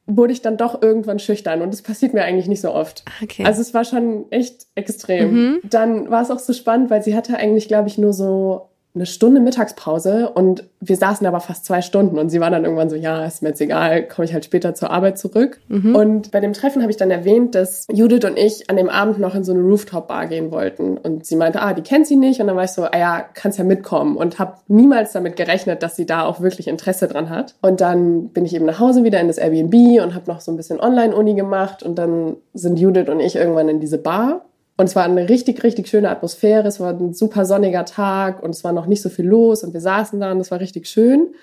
wurde 0.10 0.34
ich 0.34 0.42
dann 0.42 0.58
doch 0.58 0.82
irgendwann 0.82 1.20
schüchtern 1.20 1.62
und 1.62 1.72
das 1.72 1.82
passiert 1.82 2.14
mir 2.14 2.24
eigentlich 2.24 2.48
nicht 2.48 2.62
so 2.62 2.74
oft. 2.74 3.06
Okay. 3.24 3.46
Also 3.46 3.62
es 3.62 3.74
war 3.74 3.86
schon 3.86 4.26
echt 4.32 4.66
extrem. 4.76 5.32
Mhm. 5.32 5.60
Dann 5.64 6.10
war 6.10 6.22
es 6.22 6.32
auch 6.32 6.40
so 6.40 6.54
spannend, 6.54 6.90
weil 6.90 7.04
sie 7.04 7.16
hatte 7.16 7.38
eigentlich, 7.38 7.68
glaube 7.68 7.88
ich, 7.88 7.98
nur 7.98 8.14
so 8.14 8.69
eine 9.00 9.06
Stunde 9.06 9.40
Mittagspause 9.42 10.30
und 10.30 10.66
wir 10.82 10.96
saßen 10.96 11.26
aber 11.26 11.40
fast 11.40 11.66
zwei 11.66 11.82
Stunden 11.82 12.20
und 12.20 12.30
sie 12.30 12.40
war 12.40 12.50
dann 12.52 12.64
irgendwann 12.64 12.90
so, 12.90 12.96
ja, 12.96 13.26
ist 13.26 13.42
mir 13.42 13.50
jetzt 13.50 13.62
egal, 13.62 14.08
komme 14.08 14.26
ich 14.26 14.34
halt 14.34 14.46
später 14.46 14.76
zur 14.76 14.92
Arbeit 14.92 15.18
zurück. 15.18 15.60
Und 15.94 16.32
bei 16.32 16.40
dem 16.40 16.54
Treffen 16.54 16.82
habe 16.82 16.92
ich 16.92 16.98
dann 16.98 17.12
erwähnt, 17.12 17.56
dass 17.56 17.86
Judith 17.92 18.26
und 18.26 18.38
ich 18.38 18.70
an 18.70 18.78
dem 18.78 18.90
Abend 18.90 19.20
noch 19.20 19.36
in 19.36 19.44
so 19.44 19.54
eine 19.54 19.62
Rooftop-Bar 19.62 20.28
gehen 20.28 20.52
wollten. 20.52 20.98
Und 20.98 21.26
sie 21.26 21.36
meinte, 21.36 21.62
ah, 21.62 21.74
die 21.74 21.82
kennt 21.82 22.08
sie 22.08 22.16
nicht. 22.16 22.40
Und 22.42 22.48
dann 22.48 22.56
war 22.56 22.64
ich 22.64 22.72
so, 22.72 22.84
ah 22.84 22.98
ja, 22.98 23.26
kannst 23.34 23.58
ja 23.58 23.64
mitkommen. 23.64 24.18
Und 24.18 24.40
habe 24.40 24.56
niemals 24.68 25.14
damit 25.14 25.36
gerechnet, 25.36 25.84
dass 25.84 25.96
sie 25.96 26.06
da 26.06 26.26
auch 26.26 26.42
wirklich 26.42 26.68
Interesse 26.68 27.08
dran 27.08 27.30
hat. 27.30 27.56
Und 27.62 27.82
dann 27.82 28.30
bin 28.30 28.46
ich 28.46 28.56
eben 28.56 28.66
nach 28.66 28.80
Hause 28.80 29.04
wieder 29.04 29.20
in 29.20 29.28
das 29.28 29.38
Airbnb 29.38 30.02
und 30.04 30.16
habe 30.16 30.30
noch 30.32 30.42
so 30.42 30.52
ein 30.52 30.58
bisschen 30.58 30.80
Online-Uni 30.80 31.36
gemacht. 31.36 31.84
Und 31.84 31.96
dann 31.96 32.36
sind 32.54 32.80
Judith 32.80 33.10
und 33.10 33.20
ich 33.20 33.36
irgendwann 33.36 33.70
in 33.70 33.80
diese 33.80 33.98
Bar 33.98 34.46
und 34.80 34.86
es 34.86 34.96
war 34.96 35.04
eine 35.04 35.28
richtig, 35.28 35.62
richtig 35.66 35.90
schöne 35.90 36.10
Atmosphäre. 36.10 36.66
Es 36.66 36.80
war 36.80 36.94
ein 36.94 37.14
super 37.14 37.44
sonniger 37.44 37.84
Tag 37.84 38.42
und 38.42 38.52
es 38.52 38.64
war 38.64 38.72
noch 38.72 38.86
nicht 38.86 39.02
so 39.02 39.10
viel 39.10 39.28
los 39.28 39.62
und 39.66 39.74
wir 39.74 39.82
saßen 39.82 40.22
da 40.22 40.32
und 40.32 40.40
es 40.40 40.52
war 40.52 40.62
richtig 40.62 40.88
schön. 40.88 41.34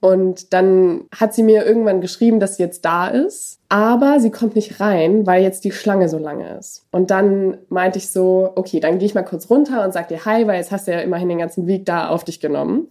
Und 0.00 0.54
dann 0.54 1.02
hat 1.14 1.34
sie 1.34 1.42
mir 1.42 1.66
irgendwann 1.66 2.00
geschrieben, 2.00 2.40
dass 2.40 2.56
sie 2.56 2.62
jetzt 2.62 2.86
da 2.86 3.08
ist, 3.08 3.60
aber 3.68 4.20
sie 4.20 4.30
kommt 4.30 4.54
nicht 4.54 4.80
rein, 4.80 5.26
weil 5.26 5.42
jetzt 5.42 5.64
die 5.64 5.70
Schlange 5.70 6.08
so 6.08 6.16
lange 6.16 6.56
ist. 6.56 6.86
Und 6.90 7.10
dann 7.10 7.58
meinte 7.68 7.98
ich 7.98 8.10
so, 8.10 8.52
okay, 8.54 8.80
dann 8.80 8.98
gehe 8.98 9.04
ich 9.04 9.14
mal 9.14 9.22
kurz 9.22 9.50
runter 9.50 9.84
und 9.84 9.92
sag 9.92 10.08
dir 10.08 10.24
Hi, 10.24 10.46
weil 10.46 10.56
jetzt 10.56 10.72
hast 10.72 10.88
du 10.88 10.92
ja 10.92 11.00
immerhin 11.00 11.28
den 11.28 11.40
ganzen 11.40 11.66
Weg 11.66 11.84
da 11.84 12.08
auf 12.08 12.24
dich 12.24 12.40
genommen. 12.40 12.88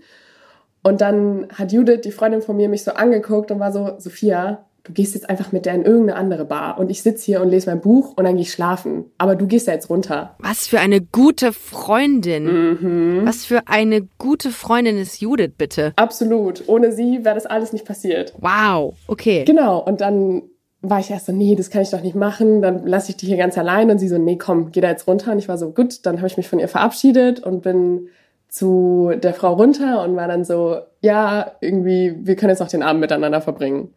Und 0.83 1.01
dann 1.01 1.47
hat 1.55 1.71
Judith, 1.71 2.01
die 2.03 2.11
Freundin 2.11 2.43
von 2.43 2.55
mir, 2.55 2.69
mich 2.69 2.83
so 2.83 2.91
angeguckt 2.91 3.49
und 3.49 3.59
war 3.59 3.71
so, 3.71 3.95
Sophia, 3.97 4.66
du 4.87 4.93
gehst 4.93 5.13
jetzt 5.13 5.29
einfach 5.29 5.51
mit 5.51 5.65
der 5.65 5.73
in 5.73 5.83
irgendeine 5.83 6.15
andere 6.15 6.45
Bar 6.45 6.79
und 6.79 6.89
ich 6.89 7.03
sitze 7.03 7.25
hier 7.25 7.41
und 7.41 7.49
lese 7.49 7.69
mein 7.69 7.81
Buch 7.81 8.13
und 8.15 8.23
dann 8.23 8.35
gehe 8.35 8.43
ich 8.43 8.51
schlafen. 8.51 9.05
Aber 9.17 9.35
du 9.35 9.45
gehst 9.45 9.67
ja 9.67 9.73
jetzt 9.73 9.89
runter. 9.89 10.35
Was 10.39 10.67
für 10.67 10.79
eine 10.79 11.01
gute 11.01 11.51
Freundin. 11.51 13.25
Was 13.25 13.45
für 13.45 13.67
eine 13.67 14.07
gute 14.17 14.51
Freundin 14.51 14.97
ist 14.97 15.19
Judith, 15.19 15.51
bitte. 15.57 15.93
Absolut. 15.97 16.63
Ohne 16.67 16.91
sie 16.93 17.25
wäre 17.25 17.35
das 17.35 17.45
alles 17.45 17.73
nicht 17.73 17.85
passiert. 17.85 18.33
Wow, 18.39 18.95
okay. 19.07 19.43
Genau. 19.45 19.79
Und 19.79 20.01
dann 20.01 20.43
war 20.81 20.99
ich 20.99 21.11
erst 21.11 21.25
so, 21.25 21.33
nee, 21.33 21.55
das 21.55 21.69
kann 21.69 21.81
ich 21.81 21.89
doch 21.89 22.01
nicht 22.01 22.15
machen. 22.15 22.61
Dann 22.61 22.85
lasse 22.85 23.11
ich 23.11 23.17
die 23.17 23.25
hier 23.25 23.37
ganz 23.37 23.57
allein. 23.57 23.91
Und 23.91 23.99
sie 23.99 24.07
so, 24.07 24.17
nee, 24.17 24.37
komm, 24.37 24.71
geh 24.71 24.79
da 24.79 24.89
jetzt 24.89 25.07
runter. 25.07 25.33
Und 25.33 25.39
ich 25.39 25.49
war 25.49 25.57
so, 25.57 25.71
gut, 25.71 26.05
dann 26.05 26.17
habe 26.17 26.27
ich 26.27 26.37
mich 26.37 26.47
von 26.47 26.59
ihr 26.59 26.67
verabschiedet 26.67 27.41
und 27.41 27.61
bin 27.61 28.07
zu 28.49 29.11
der 29.15 29.33
Frau 29.33 29.53
runter 29.53 30.03
und 30.03 30.15
war 30.15 30.27
dann 30.27 30.45
so, 30.45 30.77
ja, 31.01 31.51
irgendwie, 31.61 32.15
wir 32.21 32.35
können 32.35 32.49
jetzt 32.49 32.59
noch 32.59 32.69
den 32.69 32.83
Abend 32.83 33.01
miteinander 33.01 33.41
verbringen. 33.41 33.93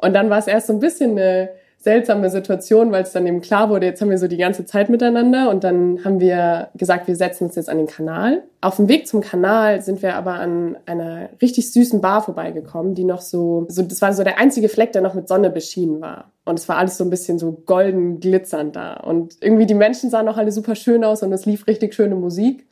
Und 0.00 0.14
dann 0.14 0.30
war 0.30 0.38
es 0.38 0.46
erst 0.46 0.66
so 0.68 0.72
ein 0.72 0.80
bisschen 0.80 1.12
eine 1.12 1.50
seltsame 1.80 2.28
Situation, 2.28 2.92
weil 2.92 3.04
es 3.04 3.12
dann 3.12 3.26
eben 3.26 3.40
klar 3.40 3.70
wurde, 3.70 3.86
jetzt 3.86 4.02
haben 4.02 4.10
wir 4.10 4.18
so 4.18 4.28
die 4.28 4.36
ganze 4.36 4.66
Zeit 4.66 4.90
miteinander 4.90 5.48
und 5.48 5.64
dann 5.64 6.04
haben 6.04 6.20
wir 6.20 6.68
gesagt, 6.74 7.08
wir 7.08 7.16
setzen 7.16 7.44
uns 7.44 7.56
jetzt 7.56 7.70
an 7.70 7.78
den 7.78 7.86
Kanal. 7.86 8.42
Auf 8.60 8.76
dem 8.76 8.88
Weg 8.88 9.08
zum 9.08 9.22
Kanal 9.22 9.80
sind 9.80 10.02
wir 10.02 10.14
aber 10.14 10.34
an 10.34 10.76
einer 10.84 11.30
richtig 11.40 11.72
süßen 11.72 12.02
Bar 12.02 12.22
vorbeigekommen, 12.22 12.94
die 12.94 13.04
noch 13.04 13.22
so, 13.22 13.64
so 13.70 13.82
das 13.82 14.02
war 14.02 14.12
so 14.12 14.22
der 14.22 14.38
einzige 14.38 14.68
Fleck, 14.68 14.92
der 14.92 15.00
noch 15.00 15.14
mit 15.14 15.26
Sonne 15.26 15.48
beschienen 15.48 16.02
war. 16.02 16.30
Und 16.44 16.58
es 16.58 16.68
war 16.68 16.76
alles 16.76 16.98
so 16.98 17.04
ein 17.04 17.10
bisschen 17.10 17.38
so 17.38 17.52
golden 17.64 18.20
glitzernd 18.20 18.76
da. 18.76 18.94
Und 18.94 19.36
irgendwie 19.40 19.66
die 19.66 19.74
Menschen 19.74 20.10
sahen 20.10 20.28
auch 20.28 20.36
alle 20.36 20.52
super 20.52 20.74
schön 20.74 21.02
aus 21.02 21.22
und 21.22 21.32
es 21.32 21.46
lief 21.46 21.66
richtig 21.66 21.94
schöne 21.94 22.14
Musik. 22.14 22.66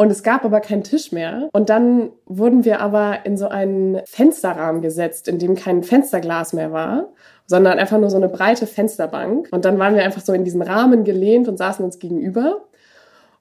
Und 0.00 0.10
es 0.12 0.22
gab 0.22 0.44
aber 0.44 0.60
keinen 0.60 0.84
Tisch 0.84 1.10
mehr. 1.10 1.48
Und 1.52 1.70
dann 1.70 2.10
wurden 2.24 2.64
wir 2.64 2.80
aber 2.80 3.26
in 3.26 3.36
so 3.36 3.48
einen 3.48 4.00
Fensterrahmen 4.06 4.80
gesetzt, 4.80 5.26
in 5.26 5.40
dem 5.40 5.56
kein 5.56 5.82
Fensterglas 5.82 6.52
mehr 6.52 6.72
war, 6.72 7.08
sondern 7.46 7.80
einfach 7.80 7.98
nur 7.98 8.08
so 8.08 8.16
eine 8.16 8.28
breite 8.28 8.68
Fensterbank. 8.68 9.48
Und 9.50 9.64
dann 9.64 9.76
waren 9.80 9.96
wir 9.96 10.04
einfach 10.04 10.22
so 10.22 10.32
in 10.32 10.44
diesen 10.44 10.62
Rahmen 10.62 11.02
gelehnt 11.02 11.48
und 11.48 11.56
saßen 11.56 11.84
uns 11.84 11.98
gegenüber 11.98 12.64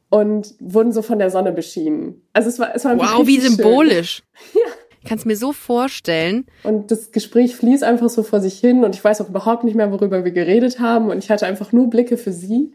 und 0.09 0.55
wurden 0.59 0.91
so 0.91 1.03
von 1.03 1.19
der 1.19 1.29
Sonne 1.29 1.51
beschienen. 1.51 2.23
Also 2.33 2.49
es 2.49 2.57
war, 2.57 2.73
es 2.73 2.85
war 2.85 2.97
Wow, 2.97 3.27
wie 3.27 3.35
richtig 3.35 3.43
schön. 3.43 3.55
symbolisch. 3.57 4.23
Ich 4.99 5.09
kann 5.09 5.19
es 5.19 5.25
mir 5.25 5.37
so 5.37 5.53
vorstellen. 5.53 6.47
Und 6.63 6.91
das 6.91 7.13
Gespräch 7.13 7.55
fließt 7.55 7.81
einfach 7.83 8.09
so 8.09 8.23
vor 8.23 8.41
sich 8.41 8.59
hin 8.59 8.83
und 8.83 8.93
ich 8.93 9.01
weiß 9.01 9.21
auch 9.21 9.29
überhaupt 9.29 9.63
nicht 9.63 9.75
mehr, 9.75 9.89
worüber 9.93 10.25
wir 10.25 10.33
geredet 10.33 10.81
haben. 10.81 11.11
Und 11.11 11.19
ich 11.19 11.31
hatte 11.31 11.45
einfach 11.45 11.71
nur 11.71 11.89
Blicke 11.89 12.17
für 12.17 12.33
sie 12.33 12.73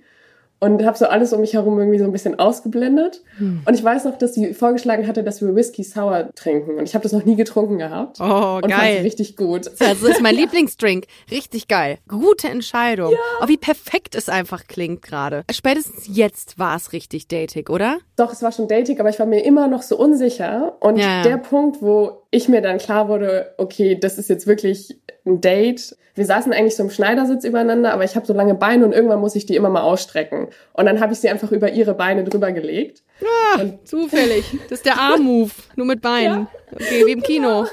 und 0.63 0.85
habe 0.87 0.97
so 0.97 1.07
alles 1.07 1.33
um 1.33 1.41
mich 1.41 1.55
herum 1.55 1.77
irgendwie 1.77 1.99
so 1.99 2.05
ein 2.05 2.13
bisschen 2.13 2.39
ausgeblendet. 2.39 3.21
Hm. 3.39 3.63
Und 3.67 3.75
ich 3.75 3.83
weiß 3.83 4.05
noch, 4.05 4.17
dass 4.17 4.35
sie 4.35 4.55
vorgeschlagen 4.55 5.09
hatte, 5.09 5.25
dass 5.25 5.41
wir 5.43 5.53
Whisky 5.57 5.83
Sour 5.83 6.31
trinken. 6.37 6.77
Und 6.79 6.85
ich 6.85 6.95
habe 6.95 7.03
das 7.03 7.11
noch 7.11 7.25
nie 7.25 7.35
getrunken 7.35 7.79
gehabt. 7.79 8.19
Oh, 8.21 8.61
und 8.63 8.69
geil. 8.69 9.01
richtig 9.03 9.35
gut. 9.37 9.69
Das 9.81 10.03
ist 10.03 10.21
mein 10.23 10.35
Lieblingsdrink. 10.37 11.07
Richtig 11.33 11.67
geil. 11.67 11.99
Gute 12.07 12.49
Entscheidung. 12.49 13.13
Oh, 13.43 13.49
wie 13.49 13.57
perfekt 13.57 14.15
es 14.15 14.29
einfach 14.29 14.69
klingt 14.69 15.03
gerade. 15.03 15.43
Spätestens 15.51 16.05
jetzt 16.07 16.61
war 16.61 16.77
es 16.77 16.93
richtig 16.93 17.27
datig, 17.27 17.69
oder? 17.69 17.99
Doch, 18.17 18.33
es 18.33 18.41
war 18.43 18.53
schon 18.53 18.69
dating, 18.69 19.01
aber 19.01 19.09
ich 19.09 19.19
war 19.19 19.27
mir 19.27 19.45
immer 19.45 19.67
noch 19.67 19.83
so 19.83 19.99
unsicher. 19.99 20.77
Und 20.79 20.97
Ja. 20.97 21.25
der 21.25 21.39
Punkt, 21.39 21.83
wo 21.83 22.23
ich 22.31 22.49
mir 22.49 22.63
dann 22.63 22.79
klar 22.79 23.09
wurde, 23.09 23.53
okay, 23.59 23.99
das 23.99 24.17
ist 24.17 24.29
jetzt 24.29 24.47
wirklich 24.47 24.97
ein 25.25 25.41
Date. 25.41 25.97
Wir 26.15 26.27
saßen 26.27 26.53
eigentlich 26.53 26.77
so 26.77 26.83
im 26.83 26.91
Schneidersitz 26.91 27.45
übereinander, 27.45 27.93
aber 27.93 28.05
ich 28.05 28.17
habe 28.17 28.27
so 28.27 28.35
lange 28.35 28.55
Beine 28.55 28.85
und 28.85 28.93
irgendwann 28.93 29.21
muss 29.21 29.35
ich 29.35 29.47
die 29.47 29.57
immer 29.57 29.71
mal 29.71 29.83
ausstrecken. 29.83 30.49
Und 30.73 30.87
dann 30.87 31.01
habe 31.01 31.13
ich 31.15 31.21
sie 31.21 31.29
einfach 31.31 31.51
über 31.53 31.71
ihre 31.71 31.95
Beine 31.95 32.25
drüber 32.25 32.53
gelegt. 32.53 33.03
Ah, 33.55 33.65
zufällig. 33.85 34.45
Das 34.69 34.81
ist 34.81 34.87
der 34.87 34.99
Arm-Move. 34.99 35.51
Nur 35.77 35.87
mit 35.87 36.03
Beinen. 36.03 36.49
Okay, 36.73 37.07
wie 37.07 37.13
im 37.13 37.23
Kino. 37.23 37.67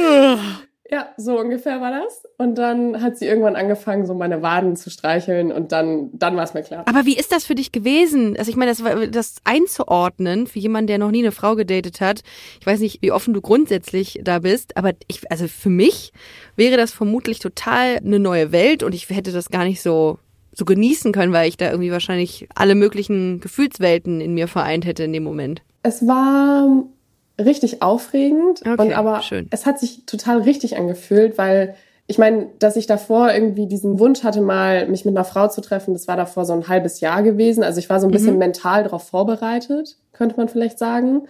Ja, 0.00 0.38
so 1.16 1.38
ungefähr 1.38 1.80
war 1.80 1.90
das. 1.90 2.24
Und 2.38 2.56
dann 2.56 3.02
hat 3.02 3.16
sie 3.16 3.26
irgendwann 3.26 3.56
angefangen, 3.56 4.06
so 4.06 4.14
meine 4.14 4.42
Waden 4.42 4.76
zu 4.76 4.90
streicheln 4.90 5.52
und 5.52 5.72
dann, 5.72 6.10
dann 6.12 6.36
war 6.36 6.44
es 6.44 6.54
mir 6.54 6.62
klar. 6.62 6.84
Aber 6.86 7.06
wie 7.06 7.16
ist 7.16 7.32
das 7.32 7.44
für 7.44 7.54
dich 7.54 7.72
gewesen? 7.72 8.36
Also 8.36 8.50
ich 8.50 8.56
meine, 8.56 8.70
das, 8.70 8.82
das 9.10 9.36
einzuordnen 9.44 10.46
für 10.46 10.58
jemanden, 10.58 10.88
der 10.88 10.98
noch 10.98 11.10
nie 11.10 11.22
eine 11.22 11.32
Frau 11.32 11.54
gedatet 11.54 12.00
hat. 12.00 12.22
Ich 12.60 12.66
weiß 12.66 12.80
nicht, 12.80 13.02
wie 13.02 13.12
offen 13.12 13.34
du 13.34 13.40
grundsätzlich 13.40 14.20
da 14.22 14.40
bist, 14.40 14.76
aber 14.76 14.92
ich, 15.08 15.30
also 15.30 15.48
für 15.48 15.70
mich 15.70 16.12
wäre 16.56 16.76
das 16.76 16.92
vermutlich 16.92 17.38
total 17.38 17.98
eine 17.98 18.18
neue 18.18 18.52
Welt 18.52 18.82
und 18.82 18.94
ich 18.94 19.08
hätte 19.10 19.32
das 19.32 19.50
gar 19.50 19.64
nicht 19.64 19.82
so 19.82 20.18
so 20.54 20.66
genießen 20.66 21.12
können, 21.12 21.32
weil 21.32 21.48
ich 21.48 21.56
da 21.56 21.70
irgendwie 21.70 21.92
wahrscheinlich 21.92 22.46
alle 22.54 22.74
möglichen 22.74 23.40
Gefühlswelten 23.40 24.20
in 24.20 24.34
mir 24.34 24.48
vereint 24.48 24.84
hätte 24.84 25.04
in 25.04 25.12
dem 25.14 25.24
Moment. 25.24 25.62
Es 25.82 26.06
war 26.06 26.84
richtig 27.42 27.82
aufregend 27.82 28.60
Okay, 28.62 28.76
und 28.78 28.92
aber 28.92 29.20
schön. 29.22 29.46
es 29.50 29.66
hat 29.66 29.78
sich 29.78 30.04
total 30.06 30.40
richtig 30.42 30.76
angefühlt, 30.76 31.38
weil 31.38 31.74
ich 32.08 32.18
meine, 32.18 32.48
dass 32.58 32.76
ich 32.76 32.86
davor 32.86 33.32
irgendwie 33.32 33.66
diesen 33.66 33.98
Wunsch 33.98 34.24
hatte, 34.24 34.40
mal 34.40 34.88
mich 34.88 35.04
mit 35.04 35.16
einer 35.16 35.24
Frau 35.24 35.48
zu 35.48 35.60
treffen, 35.60 35.94
das 35.94 36.08
war 36.08 36.16
davor 36.16 36.44
so 36.44 36.52
ein 36.52 36.68
halbes 36.68 37.00
Jahr 37.00 37.22
gewesen. 37.22 37.62
Also 37.62 37.78
ich 37.78 37.88
war 37.88 38.00
so 38.00 38.06
ein 38.06 38.10
Mhm. 38.10 38.14
bisschen 38.14 38.38
mental 38.38 38.82
darauf 38.82 39.04
vorbereitet, 39.04 39.96
könnte 40.12 40.36
man 40.36 40.48
vielleicht 40.48 40.78
sagen. 40.78 41.22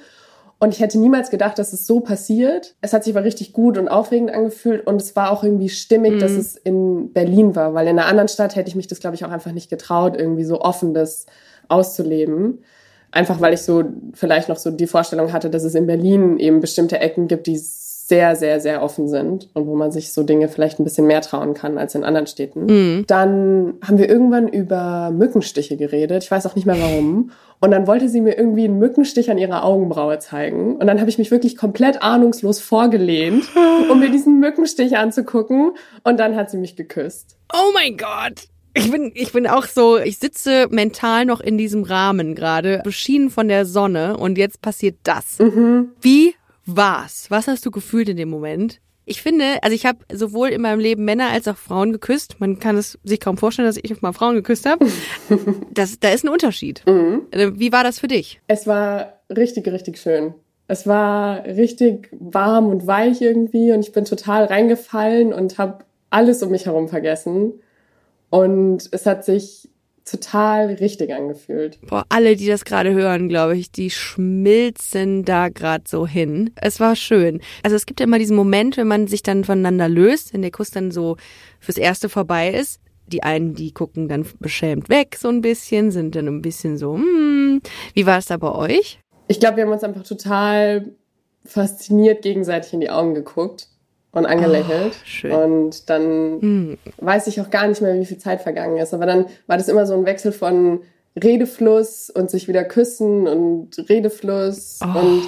Und 0.58 0.72
ich 0.72 0.80
hätte 0.80 0.98
niemals 0.98 1.30
gedacht, 1.30 1.58
dass 1.58 1.72
es 1.72 1.86
so 1.88 2.00
passiert. 2.00 2.76
Es 2.80 2.92
hat 2.92 3.02
sich 3.04 3.14
aber 3.14 3.24
richtig 3.24 3.52
gut 3.52 3.76
und 3.78 3.88
aufregend 3.88 4.30
angefühlt 4.32 4.86
und 4.86 5.02
es 5.02 5.14
war 5.16 5.30
auch 5.32 5.42
irgendwie 5.42 5.68
stimmig, 5.68 6.20
dass 6.20 6.32
es 6.32 6.56
in 6.56 7.12
Berlin 7.12 7.54
war, 7.56 7.74
weil 7.74 7.86
in 7.88 7.98
einer 7.98 8.06
anderen 8.08 8.28
Stadt 8.28 8.54
hätte 8.56 8.68
ich 8.68 8.76
mich 8.76 8.86
das, 8.86 9.00
glaube 9.00 9.16
ich, 9.16 9.24
auch 9.24 9.30
einfach 9.30 9.52
nicht 9.52 9.70
getraut, 9.70 10.16
irgendwie 10.16 10.44
so 10.44 10.60
offen 10.60 10.94
das 10.94 11.26
auszuleben. 11.68 12.62
Einfach 13.12 13.40
weil 13.40 13.54
ich 13.54 13.62
so 13.62 13.84
vielleicht 14.14 14.48
noch 14.48 14.56
so 14.56 14.70
die 14.70 14.86
Vorstellung 14.86 15.32
hatte, 15.32 15.50
dass 15.50 15.64
es 15.64 15.74
in 15.74 15.86
Berlin 15.86 16.38
eben 16.38 16.60
bestimmte 16.60 16.98
Ecken 16.98 17.28
gibt, 17.28 17.46
die 17.46 17.56
sehr, 18.12 18.36
sehr, 18.36 18.60
sehr 18.60 18.82
offen 18.82 19.08
sind 19.08 19.48
und 19.54 19.66
wo 19.66 19.74
man 19.74 19.92
sich 19.92 20.12
so 20.12 20.22
Dinge 20.22 20.48
vielleicht 20.48 20.78
ein 20.78 20.84
bisschen 20.84 21.06
mehr 21.06 21.22
trauen 21.22 21.54
kann 21.54 21.78
als 21.78 21.94
in 21.94 22.04
anderen 22.04 22.26
Städten. 22.26 23.04
Dann 23.06 23.74
haben 23.86 23.96
wir 23.96 24.08
irgendwann 24.08 24.48
über 24.48 25.10
Mückenstiche 25.10 25.76
geredet. 25.76 26.24
Ich 26.24 26.30
weiß 26.30 26.46
auch 26.46 26.54
nicht 26.54 26.66
mehr 26.66 26.78
warum. 26.78 27.30
Und 27.60 27.70
dann 27.70 27.86
wollte 27.86 28.08
sie 28.08 28.20
mir 28.20 28.36
irgendwie 28.36 28.64
einen 28.64 28.78
Mückenstich 28.78 29.30
an 29.30 29.38
ihrer 29.38 29.64
Augenbraue 29.64 30.18
zeigen. 30.18 30.76
Und 30.76 30.86
dann 30.88 31.00
habe 31.00 31.08
ich 31.08 31.16
mich 31.16 31.30
wirklich 31.30 31.56
komplett 31.56 32.02
ahnungslos 32.02 32.60
vorgelehnt, 32.60 33.44
um 33.90 34.00
mir 34.00 34.10
diesen 34.10 34.40
Mückenstich 34.40 34.96
anzugucken. 34.96 35.72
Und 36.02 36.18
dann 36.18 36.36
hat 36.36 36.50
sie 36.50 36.58
mich 36.58 36.76
geküsst. 36.76 37.36
Oh 37.52 37.70
mein 37.72 37.96
Gott. 37.96 38.51
Ich 38.74 38.90
bin, 38.90 39.12
ich 39.14 39.32
bin 39.32 39.46
auch 39.46 39.66
so, 39.66 39.98
ich 39.98 40.18
sitze 40.18 40.66
mental 40.70 41.24
noch 41.26 41.40
in 41.40 41.58
diesem 41.58 41.82
Rahmen 41.82 42.34
gerade, 42.34 42.80
beschienen 42.84 43.30
von 43.30 43.48
der 43.48 43.66
Sonne 43.66 44.16
und 44.16 44.38
jetzt 44.38 44.62
passiert 44.62 44.96
das. 45.02 45.38
Wie 46.00 46.34
war's? 46.64 47.26
Was 47.30 47.48
hast 47.48 47.66
du 47.66 47.70
gefühlt 47.70 48.08
in 48.08 48.16
dem 48.16 48.30
Moment? 48.30 48.80
Ich 49.04 49.20
finde, 49.20 49.44
also 49.62 49.74
ich 49.74 49.84
habe 49.84 49.98
sowohl 50.12 50.50
in 50.50 50.62
meinem 50.62 50.78
Leben 50.78 51.04
Männer 51.04 51.30
als 51.30 51.48
auch 51.48 51.56
Frauen 51.56 51.92
geküsst. 51.92 52.36
Man 52.38 52.60
kann 52.60 52.76
es 52.76 52.98
sich 53.02 53.18
kaum 53.18 53.36
vorstellen, 53.36 53.66
dass 53.66 53.76
ich 53.76 54.00
mal 54.00 54.12
Frauen 54.12 54.36
geküsst 54.36 54.66
habe. 54.66 54.86
Das, 55.74 55.98
da 55.98 56.10
ist 56.10 56.24
ein 56.24 56.28
Unterschied. 56.28 56.82
Äh, 56.86 57.52
Wie 57.54 57.72
war 57.72 57.82
das 57.82 57.98
für 57.98 58.08
dich? 58.08 58.40
Es 58.46 58.66
war 58.66 59.20
richtig, 59.34 59.66
richtig 59.68 59.98
schön. 59.98 60.34
Es 60.68 60.86
war 60.86 61.44
richtig 61.44 62.08
warm 62.12 62.68
und 62.68 62.86
weich 62.86 63.20
irgendwie 63.20 63.72
und 63.72 63.80
ich 63.80 63.92
bin 63.92 64.04
total 64.04 64.44
reingefallen 64.44 65.32
und 65.32 65.58
habe 65.58 65.84
alles 66.10 66.42
um 66.42 66.50
mich 66.50 66.66
herum 66.66 66.88
vergessen. 66.88 67.54
Und 68.32 68.88
es 68.92 69.04
hat 69.04 69.26
sich 69.26 69.68
total 70.06 70.68
richtig 70.76 71.12
angefühlt. 71.12 71.78
Boah, 71.86 72.06
alle, 72.08 72.34
die 72.34 72.46
das 72.46 72.64
gerade 72.64 72.94
hören, 72.94 73.28
glaube 73.28 73.58
ich, 73.58 73.70
die 73.70 73.90
schmilzen 73.90 75.26
da 75.26 75.50
gerade 75.50 75.84
so 75.86 76.06
hin. 76.06 76.50
Es 76.56 76.80
war 76.80 76.96
schön. 76.96 77.42
Also 77.62 77.76
es 77.76 77.84
gibt 77.84 78.00
ja 78.00 78.06
immer 78.06 78.18
diesen 78.18 78.34
Moment, 78.34 78.78
wenn 78.78 78.88
man 78.88 79.06
sich 79.06 79.22
dann 79.22 79.44
voneinander 79.44 79.86
löst, 79.86 80.32
wenn 80.32 80.40
der 80.40 80.50
Kuss 80.50 80.70
dann 80.70 80.90
so 80.90 81.18
fürs 81.60 81.76
Erste 81.76 82.08
vorbei 82.08 82.50
ist. 82.54 82.80
Die 83.06 83.22
einen, 83.22 83.52
die 83.52 83.72
gucken 83.72 84.08
dann 84.08 84.24
beschämt 84.40 84.88
weg 84.88 85.16
so 85.20 85.28
ein 85.28 85.42
bisschen, 85.42 85.90
sind 85.90 86.16
dann 86.16 86.26
ein 86.26 86.40
bisschen 86.40 86.78
so, 86.78 86.94
hm, 86.94 87.60
wie 87.92 88.06
war 88.06 88.16
es 88.16 88.26
da 88.26 88.38
bei 88.38 88.50
euch? 88.50 88.98
Ich 89.28 89.40
glaube, 89.40 89.58
wir 89.58 89.64
haben 89.64 89.72
uns 89.72 89.84
einfach 89.84 90.04
total 90.04 90.92
fasziniert 91.44 92.22
gegenseitig 92.22 92.72
in 92.72 92.80
die 92.80 92.90
Augen 92.90 93.12
geguckt 93.12 93.68
und 94.12 94.26
angelächelt. 94.26 94.92
Oh, 94.92 95.04
schön. 95.04 95.32
Und 95.32 95.90
dann 95.90 96.40
Hm. 96.40 96.78
weiß 96.98 97.26
ich 97.26 97.40
auch 97.40 97.50
gar 97.50 97.66
nicht 97.66 97.80
mehr, 97.80 97.94
wie 97.98 98.06
viel 98.06 98.18
Zeit 98.18 98.42
vergangen 98.42 98.76
ist. 98.76 98.94
Aber 98.94 99.06
dann 99.06 99.26
war 99.46 99.56
das 99.56 99.68
immer 99.68 99.86
so 99.86 99.94
ein 99.94 100.04
Wechsel 100.06 100.32
von 100.32 100.80
Redefluss 101.22 102.10
und 102.10 102.30
sich 102.30 102.48
wieder 102.48 102.64
küssen 102.64 103.26
und 103.26 103.70
Redefluss. 103.88 104.80
Oh. 104.82 104.98
Und 104.98 105.22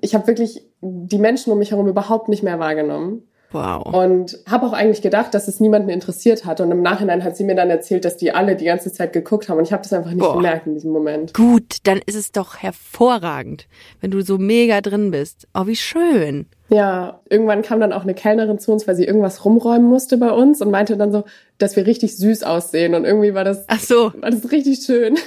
ich 0.00 0.14
habe 0.14 0.26
wirklich 0.26 0.64
die 0.80 1.18
Menschen 1.18 1.52
um 1.52 1.58
mich 1.58 1.72
herum 1.72 1.88
überhaupt 1.88 2.28
nicht 2.28 2.42
mehr 2.42 2.58
wahrgenommen. 2.58 3.24
Wow. 3.52 3.94
Und 3.94 4.38
habe 4.48 4.66
auch 4.66 4.72
eigentlich 4.72 5.02
gedacht, 5.02 5.34
dass 5.34 5.48
es 5.48 5.60
niemanden 5.60 5.88
interessiert 5.88 6.44
hat. 6.44 6.60
Und 6.60 6.70
im 6.70 6.82
Nachhinein 6.82 7.24
hat 7.24 7.36
sie 7.36 7.44
mir 7.44 7.54
dann 7.54 7.70
erzählt, 7.70 8.04
dass 8.04 8.16
die 8.16 8.32
alle 8.32 8.56
die 8.56 8.66
ganze 8.66 8.92
Zeit 8.92 9.12
geguckt 9.12 9.48
haben. 9.48 9.58
Und 9.58 9.64
ich 9.64 9.72
habe 9.72 9.82
das 9.82 9.92
einfach 9.92 10.10
nicht 10.10 10.20
Boah. 10.20 10.36
gemerkt 10.36 10.66
in 10.66 10.74
diesem 10.74 10.92
Moment. 10.92 11.34
Gut, 11.34 11.78
dann 11.84 12.00
ist 12.06 12.14
es 12.14 12.32
doch 12.32 12.58
hervorragend, 12.58 13.66
wenn 14.00 14.10
du 14.10 14.22
so 14.22 14.38
mega 14.38 14.80
drin 14.80 15.10
bist. 15.10 15.48
Oh, 15.54 15.66
wie 15.66 15.76
schön. 15.76 16.46
Ja, 16.68 17.20
irgendwann 17.28 17.62
kam 17.62 17.80
dann 17.80 17.92
auch 17.92 18.02
eine 18.02 18.14
Kellnerin 18.14 18.60
zu 18.60 18.70
uns, 18.70 18.86
weil 18.86 18.94
sie 18.94 19.04
irgendwas 19.04 19.44
rumräumen 19.44 19.88
musste 19.88 20.16
bei 20.18 20.30
uns 20.30 20.62
und 20.62 20.70
meinte 20.70 20.96
dann 20.96 21.10
so, 21.10 21.24
dass 21.58 21.74
wir 21.74 21.84
richtig 21.86 22.16
süß 22.16 22.44
aussehen. 22.44 22.94
Und 22.94 23.04
irgendwie 23.04 23.34
war 23.34 23.42
das, 23.42 23.64
Ach 23.66 23.80
so, 23.80 24.12
war 24.20 24.30
das 24.30 24.52
richtig 24.52 24.84
schön. 24.84 25.18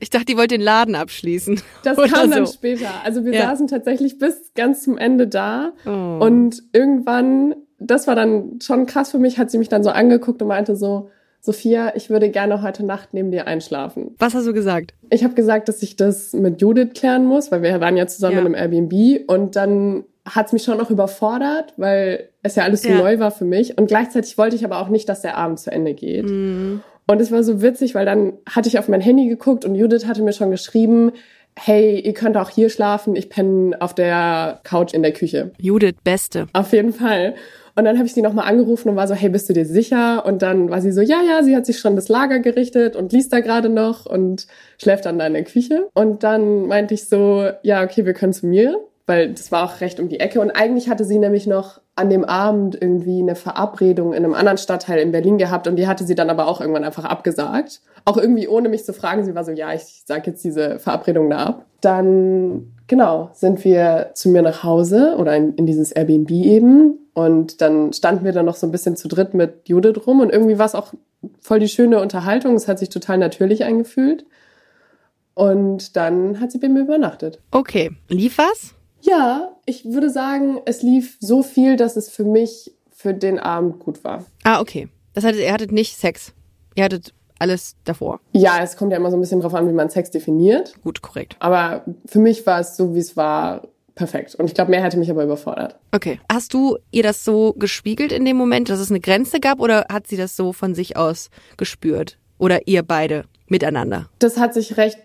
Ich 0.00 0.10
dachte, 0.10 0.26
die 0.26 0.36
wollte 0.36 0.56
den 0.56 0.60
Laden 0.64 0.94
abschließen. 0.94 1.60
Das 1.84 1.96
kam 1.96 2.30
dann 2.30 2.46
so. 2.46 2.52
später. 2.52 2.88
Also 3.04 3.24
wir 3.24 3.32
Ja. 3.34 3.42
saßen 3.50 3.66
tatsächlich 3.68 4.18
bis 4.18 4.52
ganz 4.54 4.82
zum 4.82 4.98
Ende 4.98 5.26
da. 5.26 5.72
Oh. 5.86 6.18
Und 6.24 6.62
irgendwann, 6.72 7.54
das 7.78 8.06
war 8.06 8.14
dann 8.14 8.58
schon 8.62 8.86
krass 8.86 9.10
für 9.10 9.18
mich, 9.18 9.38
hat 9.38 9.50
sie 9.50 9.58
mich 9.58 9.68
dann 9.68 9.82
so 9.84 9.90
angeguckt 9.90 10.40
und 10.42 10.48
meinte 10.48 10.76
so, 10.76 11.10
Sophia, 11.40 11.92
ich 11.94 12.10
würde 12.10 12.30
gerne 12.30 12.62
heute 12.62 12.84
Nacht 12.84 13.10
neben 13.12 13.30
dir 13.30 13.46
einschlafen. 13.46 14.14
Was 14.18 14.34
hast 14.34 14.46
du 14.46 14.52
gesagt? 14.52 14.92
Ich 15.10 15.22
habe 15.22 15.34
gesagt, 15.34 15.68
dass 15.68 15.82
ich 15.82 15.94
das 15.94 16.32
mit 16.32 16.60
Judith 16.60 16.90
klären 16.94 17.24
muss, 17.26 17.52
weil 17.52 17.62
wir 17.62 17.80
waren 17.80 17.96
ja 17.96 18.06
zusammen 18.08 18.34
Ja. 18.34 18.40
in 18.40 18.46
einem 18.46 18.54
Airbnb 18.56 19.30
und 19.30 19.54
dann 19.54 20.04
hat 20.24 20.46
es 20.48 20.52
mich 20.52 20.64
schon 20.64 20.80
auch 20.80 20.90
überfordert, 20.90 21.72
weil 21.76 22.28
es 22.42 22.56
ja 22.56 22.64
alles 22.64 22.82
so 22.82 22.88
Ja. 22.90 22.98
neu 22.98 23.18
war 23.20 23.30
für 23.30 23.44
mich 23.46 23.78
und 23.78 23.86
gleichzeitig 23.86 24.36
wollte 24.36 24.56
ich 24.56 24.64
aber 24.64 24.80
auch 24.80 24.88
nicht, 24.88 25.08
dass 25.08 25.22
der 25.22 25.36
Abend 25.38 25.58
zu 25.60 25.70
Ende 25.70 25.94
geht. 25.94 26.26
Mhm. 26.28 26.82
Und 27.10 27.20
es 27.22 27.32
war 27.32 27.42
so 27.42 27.62
witzig, 27.62 27.94
weil 27.94 28.04
dann 28.04 28.34
hatte 28.48 28.68
ich 28.68 28.78
auf 28.78 28.86
mein 28.88 29.00
Handy 29.00 29.28
geguckt 29.28 29.64
und 29.64 29.74
Judith 29.74 30.06
hatte 30.06 30.22
mir 30.22 30.34
schon 30.34 30.50
geschrieben, 30.50 31.12
hey, 31.58 31.98
ihr 31.98 32.12
könnt 32.12 32.36
auch 32.36 32.50
hier 32.50 32.68
schlafen, 32.68 33.16
ich 33.16 33.30
penne 33.30 33.76
auf 33.80 33.94
der 33.94 34.60
Couch 34.62 34.92
in 34.92 35.02
der 35.02 35.12
Küche. 35.12 35.52
Judith, 35.58 35.96
Beste. 36.04 36.46
Auf 36.52 36.72
jeden 36.72 36.92
Fall. 36.92 37.34
Und 37.74 37.84
dann 37.84 37.96
habe 37.96 38.06
ich 38.06 38.12
sie 38.12 38.22
nochmal 38.22 38.46
angerufen 38.46 38.90
und 38.90 38.96
war 38.96 39.08
so, 39.08 39.14
hey, 39.14 39.30
bist 39.30 39.48
du 39.48 39.54
dir 39.54 39.64
sicher? 39.64 40.26
Und 40.26 40.42
dann 40.42 40.68
war 40.68 40.82
sie 40.82 40.92
so, 40.92 41.00
ja, 41.00 41.22
ja, 41.22 41.42
sie 41.42 41.56
hat 41.56 41.64
sich 41.64 41.78
schon 41.78 41.96
das 41.96 42.08
Lager 42.08 42.40
gerichtet 42.40 42.94
und 42.94 43.12
liest 43.12 43.32
da 43.32 43.40
gerade 43.40 43.68
noch 43.68 44.04
und 44.04 44.46
schläft 44.78 45.06
dann 45.06 45.18
da 45.18 45.26
in 45.26 45.32
der 45.32 45.44
Küche. 45.44 45.88
Und 45.94 46.24
dann 46.24 46.66
meinte 46.66 46.94
ich 46.94 47.08
so, 47.08 47.48
ja, 47.62 47.82
okay, 47.84 48.04
wir 48.04 48.14
können 48.14 48.32
zu 48.32 48.46
mir, 48.46 48.76
weil 49.06 49.32
das 49.32 49.50
war 49.50 49.64
auch 49.64 49.80
recht 49.80 49.98
um 49.98 50.08
die 50.08 50.20
Ecke. 50.20 50.40
Und 50.40 50.50
eigentlich 50.50 50.90
hatte 50.90 51.04
sie 51.04 51.18
nämlich 51.18 51.46
noch 51.46 51.80
an 51.98 52.10
dem 52.10 52.24
Abend 52.24 52.80
irgendwie 52.80 53.20
eine 53.20 53.34
Verabredung 53.34 54.12
in 54.12 54.24
einem 54.24 54.34
anderen 54.34 54.58
Stadtteil 54.58 55.00
in 55.00 55.12
Berlin 55.12 55.36
gehabt 55.36 55.66
und 55.66 55.76
die 55.76 55.88
hatte 55.88 56.04
sie 56.04 56.14
dann 56.14 56.30
aber 56.30 56.46
auch 56.46 56.60
irgendwann 56.60 56.84
einfach 56.84 57.04
abgesagt. 57.04 57.80
Auch 58.04 58.16
irgendwie 58.16 58.46
ohne 58.46 58.68
mich 58.68 58.84
zu 58.84 58.92
fragen. 58.92 59.24
Sie 59.24 59.34
war 59.34 59.44
so, 59.44 59.50
ja, 59.50 59.72
ich 59.74 60.02
sag 60.06 60.26
jetzt 60.26 60.44
diese 60.44 60.78
Verabredung 60.78 61.28
da 61.28 61.38
ab. 61.38 61.66
Dann, 61.80 62.72
genau, 62.86 63.30
sind 63.34 63.64
wir 63.64 64.10
zu 64.14 64.28
mir 64.28 64.42
nach 64.42 64.62
Hause 64.62 65.16
oder 65.18 65.36
in, 65.36 65.54
in 65.54 65.66
dieses 65.66 65.90
Airbnb 65.92 66.30
eben. 66.30 66.98
Und 67.14 67.60
dann 67.60 67.92
standen 67.92 68.24
wir 68.24 68.32
dann 68.32 68.46
noch 68.46 68.54
so 68.54 68.66
ein 68.66 68.72
bisschen 68.72 68.96
zu 68.96 69.08
dritt 69.08 69.34
mit 69.34 69.68
Judith 69.68 70.06
rum 70.06 70.20
und 70.20 70.30
irgendwie 70.30 70.58
war 70.58 70.66
es 70.66 70.76
auch 70.76 70.94
voll 71.40 71.58
die 71.58 71.68
schöne 71.68 72.00
Unterhaltung. 72.00 72.54
Es 72.54 72.68
hat 72.68 72.78
sich 72.78 72.90
total 72.90 73.18
natürlich 73.18 73.64
eingefühlt. 73.64 74.24
Und 75.34 75.96
dann 75.96 76.40
hat 76.40 76.52
sie 76.52 76.58
bei 76.58 76.68
mir 76.68 76.80
übernachtet. 76.80 77.40
Okay, 77.50 77.90
lief 78.08 78.38
was? 78.38 78.74
Ja, 79.08 79.56
ich 79.64 79.84
würde 79.86 80.10
sagen, 80.10 80.60
es 80.66 80.82
lief 80.82 81.16
so 81.20 81.42
viel, 81.42 81.76
dass 81.76 81.96
es 81.96 82.08
für 82.08 82.24
mich 82.24 82.72
für 82.90 83.14
den 83.14 83.38
Abend 83.38 83.78
gut 83.78 84.04
war. 84.04 84.24
Ah, 84.44 84.60
okay. 84.60 84.88
Das 85.14 85.24
heißt, 85.24 85.38
ihr 85.38 85.52
hattet 85.52 85.72
nicht 85.72 85.96
Sex. 85.96 86.32
Ihr 86.74 86.84
hattet 86.84 87.14
alles 87.38 87.76
davor. 87.84 88.20
Ja, 88.32 88.62
es 88.62 88.76
kommt 88.76 88.92
ja 88.92 88.98
immer 88.98 89.10
so 89.10 89.16
ein 89.16 89.20
bisschen 89.20 89.40
drauf 89.40 89.54
an, 89.54 89.68
wie 89.68 89.72
man 89.72 89.90
Sex 89.90 90.10
definiert. 90.10 90.74
Gut, 90.82 91.02
korrekt. 91.02 91.36
Aber 91.38 91.84
für 92.06 92.18
mich 92.18 92.46
war 92.46 92.60
es 92.60 92.76
so, 92.76 92.94
wie 92.94 92.98
es 92.98 93.16
war, 93.16 93.68
perfekt. 93.94 94.34
Und 94.34 94.46
ich 94.46 94.54
glaube, 94.54 94.70
mehr 94.70 94.82
hätte 94.82 94.98
mich 94.98 95.10
aber 95.10 95.24
überfordert. 95.24 95.78
Okay. 95.92 96.20
Hast 96.30 96.52
du 96.52 96.78
ihr 96.90 97.02
das 97.02 97.24
so 97.24 97.52
gespiegelt 97.54 98.12
in 98.12 98.24
dem 98.24 98.36
Moment, 98.36 98.68
dass 98.68 98.80
es 98.80 98.90
eine 98.90 99.00
Grenze 99.00 99.40
gab 99.40 99.60
oder 99.60 99.86
hat 99.90 100.06
sie 100.06 100.16
das 100.16 100.36
so 100.36 100.52
von 100.52 100.74
sich 100.74 100.96
aus 100.96 101.30
gespürt? 101.56 102.18
Oder 102.38 102.66
ihr 102.66 102.82
beide 102.82 103.24
miteinander? 103.46 104.08
Das 104.18 104.38
hat 104.38 104.54
sich 104.54 104.76
recht 104.76 105.00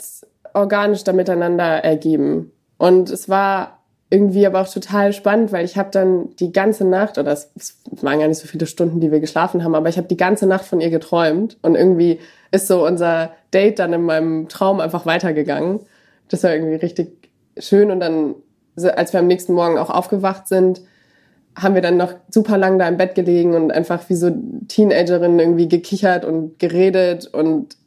organisch 0.54 1.04
da 1.04 1.14
miteinander 1.14 1.84
ergeben. 1.84 2.52
Und 2.78 3.10
es 3.10 3.30
war 3.30 3.83
irgendwie 4.14 4.46
aber 4.46 4.62
auch 4.62 4.72
total 4.72 5.12
spannend, 5.12 5.52
weil 5.52 5.66
ich 5.66 5.76
habe 5.76 5.90
dann 5.90 6.36
die 6.36 6.52
ganze 6.52 6.86
Nacht, 6.86 7.18
oder 7.18 7.32
es, 7.32 7.50
waren 8.00 8.20
gar 8.20 8.28
nicht 8.28 8.38
so 8.38 8.48
viele 8.48 8.68
Stunden, 8.68 9.00
die 9.00 9.12
wir 9.12 9.20
geschlafen 9.20 9.64
haben, 9.64 9.74
aber 9.74 9.90
ich 9.90 9.98
habe 9.98 10.08
die 10.08 10.18
ganze 10.18 10.46
Nacht 10.46 10.66
von 10.66 10.80
ihr 10.82 10.92
geträumt. 10.92 11.58
Und 11.64 11.74
irgendwie 11.74 12.20
ist 12.52 12.68
so 12.68 12.86
unser 12.86 13.32
Date 13.56 13.80
dann 13.80 13.92
in 13.92 14.04
meinem 14.04 14.50
Traum 14.50 14.82
einfach 14.82 15.08
weitergegangen. 15.08 15.80
Das 16.30 16.44
war 16.44 16.54
irgendwie 16.54 16.76
richtig 16.76 17.32
schön. 17.58 17.90
Und 17.90 18.02
dann, 18.02 18.36
als 18.76 19.14
wir 19.14 19.20
am 19.20 19.26
nächsten 19.26 19.54
Morgen 19.54 19.80
auch 19.80 19.90
aufgewacht 19.90 20.48
sind, 20.48 20.82
haben 21.58 21.74
wir 21.74 21.82
dann 21.82 21.98
noch 21.98 22.14
super 22.30 22.60
lang 22.60 22.78
da 22.78 22.88
im 22.88 22.98
Bett 22.98 23.16
gelegen 23.16 23.56
und 23.56 23.72
einfach 23.72 24.10
wie 24.10 24.16
so 24.16 24.30
Teenagerinnen 24.68 25.40
irgendwie 25.40 25.68
gekichert 25.68 26.24
und 26.24 26.60
geredet 26.60 27.26
und 27.34 27.78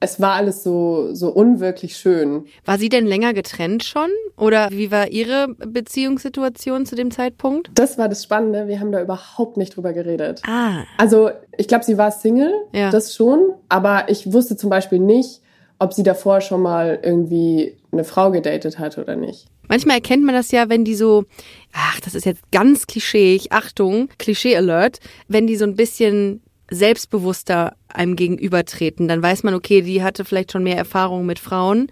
es 0.00 0.20
war 0.20 0.32
alles 0.32 0.62
so, 0.62 1.14
so 1.14 1.28
unwirklich 1.30 1.96
schön. 1.96 2.46
War 2.64 2.78
sie 2.78 2.88
denn 2.88 3.06
länger 3.06 3.34
getrennt 3.34 3.84
schon? 3.84 4.08
Oder 4.38 4.68
wie 4.70 4.90
war 4.90 5.08
ihre 5.08 5.48
Beziehungssituation 5.58 6.86
zu 6.86 6.96
dem 6.96 7.10
Zeitpunkt? 7.10 7.70
Das 7.74 7.98
war 7.98 8.08
das 8.08 8.24
Spannende, 8.24 8.66
wir 8.68 8.80
haben 8.80 8.92
da 8.92 9.02
überhaupt 9.02 9.56
nicht 9.56 9.76
drüber 9.76 9.92
geredet. 9.92 10.40
Ah, 10.46 10.84
Also 10.96 11.30
ich 11.56 11.68
glaube, 11.68 11.84
sie 11.84 11.98
war 11.98 12.10
Single, 12.10 12.52
Ja. 12.72 12.90
das 12.90 13.14
schon, 13.14 13.52
aber 13.68 14.08
ich 14.08 14.32
wusste 14.32 14.56
zum 14.56 14.70
Beispiel 14.70 14.98
nicht, 14.98 15.40
ob 15.78 15.92
sie 15.92 16.02
davor 16.02 16.40
schon 16.40 16.62
mal 16.62 16.98
irgendwie 17.02 17.76
eine 17.92 18.04
Frau 18.04 18.30
gedatet 18.30 18.78
hat 18.78 18.98
oder 18.98 19.16
nicht. 19.16 19.46
Manchmal 19.68 19.96
erkennt 19.96 20.24
man 20.24 20.34
das 20.34 20.50
ja, 20.50 20.68
wenn 20.68 20.84
die 20.84 20.94
so, 20.96 21.24
ach, 21.72 22.00
das 22.00 22.14
ist 22.14 22.24
jetzt 22.26 22.50
ganz 22.50 22.86
klischeeig, 22.86 23.46
Achtung, 23.50 24.08
Klischee-Alert, 24.18 24.98
wenn 25.28 25.46
die 25.46 25.56
so 25.56 25.64
ein 25.64 25.76
bisschen 25.76 26.42
selbstbewusster 26.70 27.74
einem 27.88 28.16
gegenübertreten, 28.16 29.08
dann 29.08 29.22
weiß 29.22 29.42
man, 29.42 29.54
okay, 29.54 29.82
die 29.82 30.02
hatte 30.02 30.24
vielleicht 30.24 30.52
schon 30.52 30.62
mehr 30.62 30.76
Erfahrung 30.76 31.26
mit 31.26 31.38
Frauen. 31.38 31.90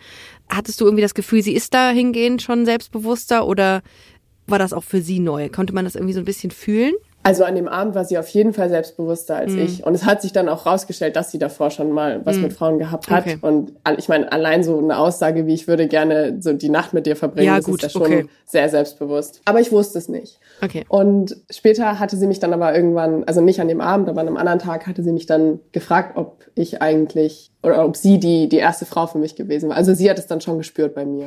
Hattest 0.49 0.81
du 0.81 0.85
irgendwie 0.85 1.03
das 1.03 1.15
Gefühl, 1.15 1.43
sie 1.43 1.55
ist 1.55 1.75
dahingehend 1.75 2.43
schon 2.43 2.65
selbstbewusster 2.65 3.47
oder 3.47 3.83
war 4.47 4.59
das 4.59 4.73
auch 4.73 4.85
für 4.85 5.03
sie 5.03 5.19
neu? 5.21 5.49
Konnte 5.51 5.75
man 5.75 5.85
das 5.85 5.95
irgendwie 5.95 6.15
so 6.15 6.21
ein 6.21 6.25
bisschen 6.25 6.51
fühlen? 6.51 6.95
Also 7.29 7.45
an 7.45 7.55
dem 7.57 7.69
Abend 7.69 7.95
war 7.95 8.05
sie 8.07 8.17
auf 8.17 8.29
jeden 8.29 8.55
Fall 8.55 8.71
selbstbewusster 8.71 9.37
als 9.37 9.53
Mhm. 9.53 9.59
ich. 9.59 9.85
Und 9.85 9.95
es 9.95 10.05
hat 10.07 10.23
sich 10.23 10.33
dann 10.33 10.49
auch 10.49 10.65
rausgestellt, 10.65 11.15
dass 11.15 11.31
sie 11.31 11.39
davor 11.39 11.71
schon 11.71 11.93
mal 11.93 12.25
was 12.25 12.37
mit 12.39 12.55
Frauen 12.55 12.79
gehabt 12.79 13.11
hat. 13.11 13.27
Okay. 13.27 13.39
Und 13.43 13.73
ich 13.99 14.09
meine, 14.09 14.33
allein 14.33 14.63
so 14.65 14.79
eine 14.79 14.97
Aussage, 14.99 15.47
wie 15.47 15.53
ich 15.53 15.69
würde 15.69 15.89
gerne 15.89 16.39
so 16.41 16.55
die 16.55 16.71
Nacht 16.71 16.95
mit 16.95 17.05
dir 17.05 17.17
verbringen, 17.17 17.47
Ja, 17.49 17.57
das 17.57 17.67
gut, 17.67 17.83
ist 17.83 17.83
ja 17.83 17.91
schon 17.91 18.03
okay. 18.03 18.27
sehr 18.47 18.69
selbstbewusst. 18.71 19.43
Aber 19.45 19.61
ich 19.61 19.71
wusste 19.73 19.99
es 19.99 20.09
nicht. 20.09 20.41
Okay. 20.65 20.87
Und 20.89 21.37
später 21.51 21.99
hatte 21.99 22.17
sie 22.17 22.27
mich 22.27 22.41
dann 22.41 22.55
aber 22.55 22.75
irgendwann, 22.75 23.25
also 23.25 23.43
nicht 23.43 23.61
an 23.61 23.69
dem 23.69 23.83
Abend, 23.83 24.09
aber 24.09 24.23
an 24.23 24.27
einem 24.29 24.39
anderen 24.39 24.59
Tag, 24.59 24.87
hatte 24.87 25.03
sie 25.03 25.13
mich 25.13 25.27
dann 25.27 25.61
gefragt, 25.73 26.17
ob 26.17 26.45
ich 26.55 26.81
eigentlich 26.81 27.51
oder 27.63 27.85
ob 27.85 27.97
sie 27.97 28.19
die, 28.19 28.49
die 28.49 28.57
erste 28.57 28.87
Frau 28.87 29.07
für 29.07 29.19
mich 29.19 29.37
gewesen 29.37 29.69
war. 29.69 29.77
Also 29.77 29.93
sie 29.93 30.09
hat 30.09 30.19
es 30.19 30.27
dann 30.29 30.41
schon 30.41 30.57
gespürt 30.59 30.95
bei 30.95 31.05
mir. 31.05 31.27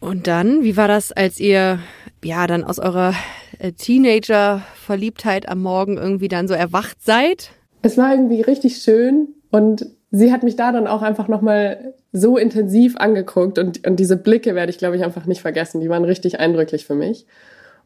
Und 0.00 0.26
dann, 0.26 0.62
wie 0.62 0.76
war 0.76 0.88
das, 0.88 1.12
als 1.12 1.38
ihr 1.38 1.78
ja 2.24 2.46
dann 2.46 2.64
aus 2.64 2.78
eurer 2.78 3.14
äh, 3.58 3.72
Teenager-Verliebtheit 3.72 5.48
am 5.48 5.60
Morgen 5.60 5.98
irgendwie 5.98 6.28
dann 6.28 6.48
so 6.48 6.54
erwacht 6.54 7.02
seid? 7.02 7.50
Es 7.82 7.98
war 7.98 8.12
irgendwie 8.12 8.40
richtig 8.40 8.78
schön 8.78 9.28
und 9.50 9.86
sie 10.10 10.32
hat 10.32 10.42
mich 10.42 10.56
da 10.56 10.72
dann 10.72 10.86
auch 10.86 11.02
einfach 11.02 11.28
nochmal 11.28 11.94
so 12.12 12.38
intensiv 12.38 12.96
angeguckt 12.96 13.58
und, 13.58 13.86
und 13.86 13.96
diese 14.00 14.16
Blicke 14.16 14.54
werde 14.54 14.70
ich, 14.70 14.78
glaube 14.78 14.96
ich, 14.96 15.04
einfach 15.04 15.26
nicht 15.26 15.42
vergessen. 15.42 15.80
Die 15.80 15.88
waren 15.88 16.04
richtig 16.04 16.40
eindrücklich 16.40 16.86
für 16.86 16.94
mich. 16.94 17.26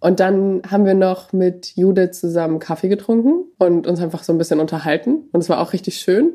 Und 0.00 0.20
dann 0.20 0.62
haben 0.70 0.85
wir 0.85 0.94
noch 0.94 1.33
mit 1.33 1.77
Judith 1.77 2.12
zusammen 2.12 2.59
Kaffee 2.59 2.88
getrunken 2.88 3.44
und 3.59 3.87
uns 3.87 4.00
einfach 4.00 4.22
so 4.22 4.33
ein 4.33 4.38
bisschen 4.38 4.61
unterhalten. 4.61 5.29
Und 5.33 5.40
es 5.40 5.48
war 5.48 5.61
auch 5.61 5.72
richtig 5.72 5.96
schön. 5.96 6.33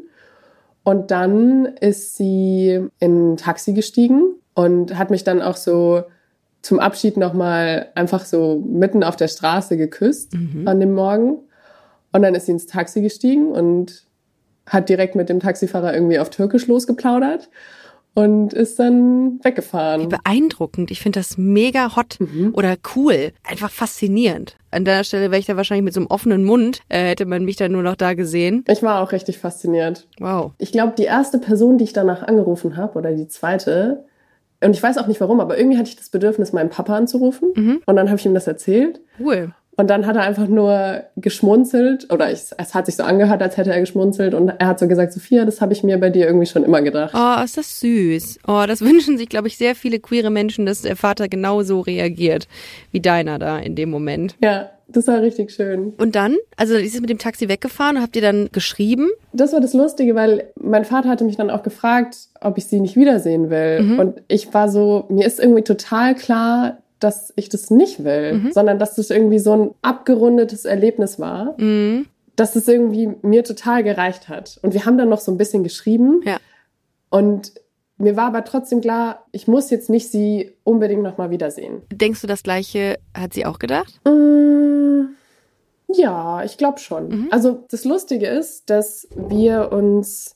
Und 0.84 1.12
dann 1.12 1.66
ist 1.80 2.18
sie 2.18 2.88
in 3.00 3.34
ein 3.34 3.38
Taxi 3.38 3.74
gestiegen 3.74 4.39
und 4.60 4.98
hat 4.98 5.10
mich 5.10 5.24
dann 5.24 5.42
auch 5.42 5.56
so 5.56 6.04
zum 6.62 6.80
Abschied 6.80 7.16
nochmal 7.16 7.88
einfach 7.96 8.26
so 8.26 8.62
mitten 8.68 9.06
auf 9.06 9.16
der 9.16 9.30
Straße 9.30 9.78
geküsst 9.78 10.34
an 10.66 10.82
dem 10.82 10.94
Morgen. 10.94 11.38
Und 12.12 12.24
dann 12.24 12.36
ist 12.36 12.48
sie 12.48 12.52
ins 12.52 12.66
Taxi 12.66 13.02
gestiegen 13.02 13.54
und 13.54 14.04
hat 14.66 14.90
direkt 14.90 15.16
mit 15.16 15.30
dem 15.30 15.40
Taxifahrer 15.40 15.94
irgendwie 15.94 16.20
auf 16.20 16.30
Türkisch 16.30 16.68
losgeplaudert 16.68 17.50
und 18.16 18.52
ist 18.52 18.80
dann 18.80 19.40
weggefahren. 19.44 20.10
Beeindruckend. 20.10 20.92
Ich 20.92 21.00
finde 21.00 21.22
das 21.22 21.38
mega 21.38 21.96
hot 21.96 22.18
oder 22.52 22.76
cool. 22.98 23.32
Einfach 23.48 23.72
faszinierend. 23.72 24.58
An 24.72 24.84
der 24.84 25.06
Stelle 25.06 25.32
wäre 25.32 25.40
ich 25.40 25.46
da 25.46 25.56
wahrscheinlich 25.56 25.86
mit 25.86 25.94
so 25.94 26.02
einem 26.02 26.08
offenen 26.08 26.44
Mund, 26.44 26.82
äh, 26.90 27.12
hätte 27.12 27.26
man 27.26 27.46
mich 27.46 27.56
dann 27.56 27.72
nur 27.72 27.84
noch 27.84 27.96
da 27.96 28.14
gesehen. 28.14 28.66
Ich 28.68 28.84
war 28.84 29.02
auch 29.02 29.14
richtig 29.14 29.38
fasziniert. 29.38 30.06
Wow. 30.20 30.52
Ich 30.58 30.74
glaube, 30.74 30.96
die 30.98 31.06
erste 31.06 31.40
Person, 31.40 31.78
die 31.78 31.86
ich 31.86 31.94
danach 31.94 32.24
angerufen 32.24 32.76
habe, 32.76 32.98
oder 32.98 33.14
die 33.14 33.30
zweite, 33.30 34.04
Und 34.62 34.72
ich 34.72 34.84
weiß 34.84 34.98
auch 34.98 35.08
nicht 35.08 35.22
warum, 35.22 35.40
aber 35.40 35.58
irgendwie 35.58 35.78
hatte 35.78 35.90
ich 35.90 35.96
das 35.96 36.10
Bedürfnis, 36.10 36.54
meinen 36.54 36.70
Papa 36.70 36.96
anzurufen. 36.96 37.52
Mhm. 37.56 37.82
Und 37.86 37.96
dann 37.96 38.08
habe 38.10 38.20
ich 38.20 38.26
ihm 38.26 38.34
das 38.34 38.48
erzählt. 38.48 39.00
Cool. 39.20 39.54
Und 39.80 39.90
dann 39.90 40.06
hat 40.06 40.18
er 40.18 40.24
einfach 40.24 40.50
nur 40.50 41.04
geschmunzelt 41.16 42.12
oder 42.12 42.30
ich, 42.30 42.42
es 42.58 42.76
hat 42.76 42.86
sich 42.86 42.98
so 42.98 43.04
angehört, 43.04 43.42
als 43.42 43.56
hätte 43.56 43.72
er 43.72 43.80
geschmunzelt 43.80 44.34
und 44.34 44.50
er 44.50 44.68
hat 44.68 44.78
so 44.78 44.90
gesagt, 44.90 45.14
Sophia, 45.14 45.46
das 45.46 45.62
habe 45.62 45.72
ich 45.72 45.84
mir 45.84 45.98
bei 45.98 46.10
dir 46.10 46.28
irgendwie 46.28 46.48
schon 46.48 46.66
immer 46.66 46.82
gedacht. 46.82 47.16
Oh, 47.16 47.42
ist 47.42 47.56
das 47.56 47.80
süß. 47.80 48.40
Oh, 48.46 48.66
das 48.68 48.82
wünschen 48.86 49.18
sich, 49.18 49.30
glaube 49.30 49.48
ich, 49.48 49.58
sehr 49.58 49.76
viele 49.76 50.02
queere 50.02 50.32
Menschen, 50.32 50.66
dass 50.66 50.82
der 50.82 50.98
Vater 50.98 51.30
genauso 51.30 51.80
reagiert 51.80 52.50
wie 52.92 53.00
deiner 53.00 53.40
da 53.40 53.58
in 53.58 53.76
dem 53.76 53.90
Moment. 53.90 54.36
Ja, 54.44 54.70
das 54.92 55.08
war 55.08 55.22
richtig 55.22 55.52
schön. 55.52 55.94
Und 55.98 56.16
dann, 56.16 56.36
also 56.58 56.76
ist 56.76 56.96
es 56.96 57.02
mit 57.02 57.10
dem 57.10 57.18
Taxi 57.20 57.48
weggefahren 57.48 57.98
und 57.98 58.02
habt 58.04 58.16
ihr 58.16 58.22
dann 58.22 58.50
geschrieben? 58.52 59.10
Das 59.34 59.54
war 59.54 59.62
das 59.62 59.74
Lustige, 59.74 60.16
weil 60.16 60.52
mein 60.60 60.84
Vater 60.86 61.10
hatte 61.10 61.24
mich 61.24 61.38
dann 61.38 61.50
auch 61.50 61.64
gefragt, 61.64 62.18
ob 62.42 62.58
ich 62.58 62.66
sie 62.66 62.80
nicht 62.80 62.96
wiedersehen 62.96 63.50
will. 63.50 64.00
Und 64.00 64.22
ich 64.28 64.54
war 64.54 64.68
so, 64.70 65.06
mir 65.10 65.26
ist 65.28 65.40
irgendwie 65.40 65.64
total 65.64 66.16
klar, 66.16 66.80
dass 67.00 67.32
ich 67.36 67.48
das 67.50 67.70
nicht 67.72 68.04
will, 68.04 68.52
sondern 68.52 68.78
dass 68.80 68.96
das 68.96 69.10
irgendwie 69.10 69.40
so 69.40 69.54
ein 69.54 69.72
abgerundetes 69.82 70.66
Erlebnis 70.66 71.20
war, 71.20 71.56
Mhm. 71.58 72.08
dass 72.36 72.56
es 72.56 72.68
irgendwie 72.68 73.12
mir 73.22 73.44
total 73.44 73.84
gereicht 73.84 74.28
hat. 74.28 74.60
Und 74.64 74.74
wir 74.74 74.86
haben 74.86 74.98
dann 74.98 75.10
noch 75.10 75.20
so 75.22 75.32
ein 75.32 75.38
bisschen 75.38 75.64
geschrieben. 75.64 76.22
Ja. 76.26 76.38
Und 77.10 77.54
mir 78.00 78.16
war 78.16 78.28
aber 78.28 78.44
trotzdem 78.46 78.82
klar, 78.82 79.26
ich 79.32 79.48
muss 79.48 79.70
jetzt 79.70 79.90
nicht 79.90 80.10
sie 80.10 80.54
unbedingt 80.64 81.04
nochmal 81.04 81.30
wiedersehen. 81.30 81.82
Denkst 81.92 82.22
du, 82.22 82.28
das 82.28 82.44
Gleiche 82.44 82.98
hat 83.16 83.34
sie 83.34 83.46
auch 83.46 83.60
gedacht? 83.60 84.00
Mm, 84.06 85.16
Ja, 85.92 86.44
ich 86.44 86.58
glaube 86.58 86.80
schon. 86.80 87.28
Also 87.32 87.66
das 87.70 87.84
Lustige 87.84 88.28
ist, 88.28 88.70
dass 88.70 89.08
wir 89.16 89.72
uns 89.72 90.36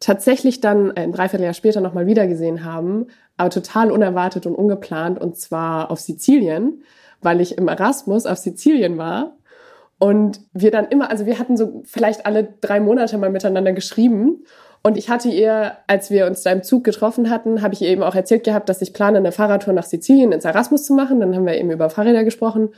tatsächlich 0.00 0.60
dann 0.60 0.92
ein 0.92 1.12
Dreivierteljahr 1.12 1.54
später 1.54 1.80
nochmal 1.80 2.06
wiedergesehen 2.06 2.64
haben, 2.64 3.06
aber 3.36 3.50
total 3.50 3.90
unerwartet 3.90 4.46
und 4.46 4.54
ungeplant, 4.54 5.20
und 5.20 5.36
zwar 5.36 5.90
auf 5.90 6.00
Sizilien, 6.00 6.82
weil 7.20 7.40
ich 7.40 7.56
im 7.56 7.68
Erasmus 7.68 8.26
auf 8.26 8.38
Sizilien 8.38 8.98
war. 8.98 9.36
Und 9.98 10.40
wir 10.52 10.72
dann 10.72 10.86
immer, 10.88 11.10
also 11.10 11.26
wir 11.26 11.38
hatten 11.38 11.56
so 11.56 11.82
vielleicht 11.84 12.26
alle 12.26 12.54
drei 12.60 12.80
Monate 12.80 13.16
mal 13.18 13.30
miteinander 13.30 13.72
geschrieben. 13.72 14.44
Und 14.82 14.96
ich 14.96 15.08
hatte 15.08 15.28
ihr, 15.28 15.72
als 15.86 16.10
wir 16.10 16.26
uns 16.26 16.42
da 16.42 16.50
im 16.50 16.64
Zug 16.64 16.82
getroffen 16.82 17.30
hatten, 17.30 17.62
habe 17.62 17.74
ich 17.74 17.82
ihr 17.82 17.88
eben 17.88 18.02
auch 18.02 18.16
erzählt 18.16 18.42
gehabt, 18.42 18.68
dass 18.68 18.82
ich 18.82 18.92
plane, 18.92 19.18
eine 19.18 19.30
Fahrradtour 19.30 19.72
nach 19.72 19.84
Sizilien 19.84 20.32
ins 20.32 20.44
Erasmus 20.44 20.84
zu 20.84 20.94
machen. 20.94 21.20
Dann 21.20 21.36
haben 21.36 21.46
wir 21.46 21.56
eben 21.56 21.70
über 21.70 21.88
Fahrräder 21.88 22.24
gesprochen. 22.24 22.70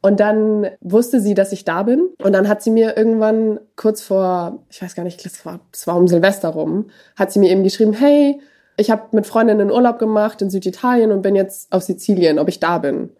Und 0.00 0.18
dann 0.18 0.66
wusste 0.80 1.20
sie, 1.20 1.34
dass 1.34 1.52
ich 1.52 1.64
da 1.64 1.84
bin. 1.84 2.08
Und 2.20 2.32
dann 2.32 2.48
hat 2.48 2.62
sie 2.62 2.70
mir 2.70 2.96
irgendwann 2.96 3.60
kurz 3.76 4.02
vor, 4.02 4.64
ich 4.68 4.82
weiß 4.82 4.96
gar 4.96 5.04
nicht, 5.04 5.24
das 5.24 5.46
war, 5.46 5.60
das 5.70 5.86
war 5.86 5.96
um 5.96 6.08
Silvester 6.08 6.48
rum, 6.48 6.90
hat 7.14 7.30
sie 7.30 7.38
mir 7.38 7.50
eben 7.50 7.62
geschrieben, 7.62 7.92
hey, 7.92 8.40
ich 8.76 8.90
habe 8.90 9.02
mit 9.12 9.26
Freundinnen 9.26 9.70
Urlaub 9.70 10.00
gemacht 10.00 10.42
in 10.42 10.50
Süditalien 10.50 11.12
und 11.12 11.22
bin 11.22 11.36
jetzt 11.36 11.72
auf 11.72 11.84
Sizilien, 11.84 12.40
ob 12.40 12.48
ich 12.48 12.58
da 12.58 12.78
bin. 12.78 13.10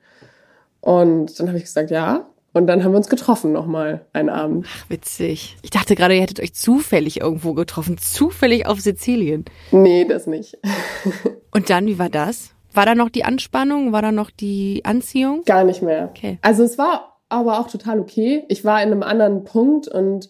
Und 0.81 1.39
dann 1.39 1.47
habe 1.47 1.59
ich 1.59 1.65
gesagt, 1.65 1.93
ja. 1.93 2.27
Und 2.55 2.67
dann 2.67 2.85
haben 2.85 2.93
wir 2.93 2.99
uns 2.99 3.09
getroffen 3.09 3.53
nochmal 3.53 4.05
einen 4.13 4.29
Abend. 4.29 4.67
Ach, 4.69 4.91
witzig. 4.91 5.57
Ich 5.63 5.71
dachte 5.71 5.95
gerade, 5.95 6.15
ihr 6.15 6.21
hättet 6.21 6.41
euch 6.41 6.55
zufällig 6.55 7.21
irgendwo 7.21 7.55
getroffen. 7.55 7.97
Zufällig 7.99 8.67
auf 8.67 8.81
Sizilien. 8.81 9.47
Nee, 9.71 10.05
das 10.05 10.27
nicht. 10.27 10.59
Und 11.51 11.71
dann, 11.71 11.87
wie 11.87 11.99
war 11.99 12.11
das? 12.11 12.51
War 12.75 12.87
da 12.87 12.95
noch 12.95 13.09
die 13.09 13.25
Anspannung? 13.25 13.93
War 13.93 14.03
da 14.03 14.13
noch 14.13 14.31
die 14.31 14.83
Anziehung? 14.85 15.43
Gar 15.45 15.65
nicht 15.65 15.83
mehr. 15.83 16.11
Okay. 16.11 16.39
Also 16.43 16.63
es 16.63 16.79
war 16.79 17.21
aber 17.29 17.59
auch 17.59 17.69
total 17.69 18.01
okay. 18.01 18.45
Ich 18.49 18.65
war 18.65 18.83
in 18.83 18.93
einem 18.93 19.03
anderen 19.03 19.45
Punkt 19.45 19.89
und 19.89 20.29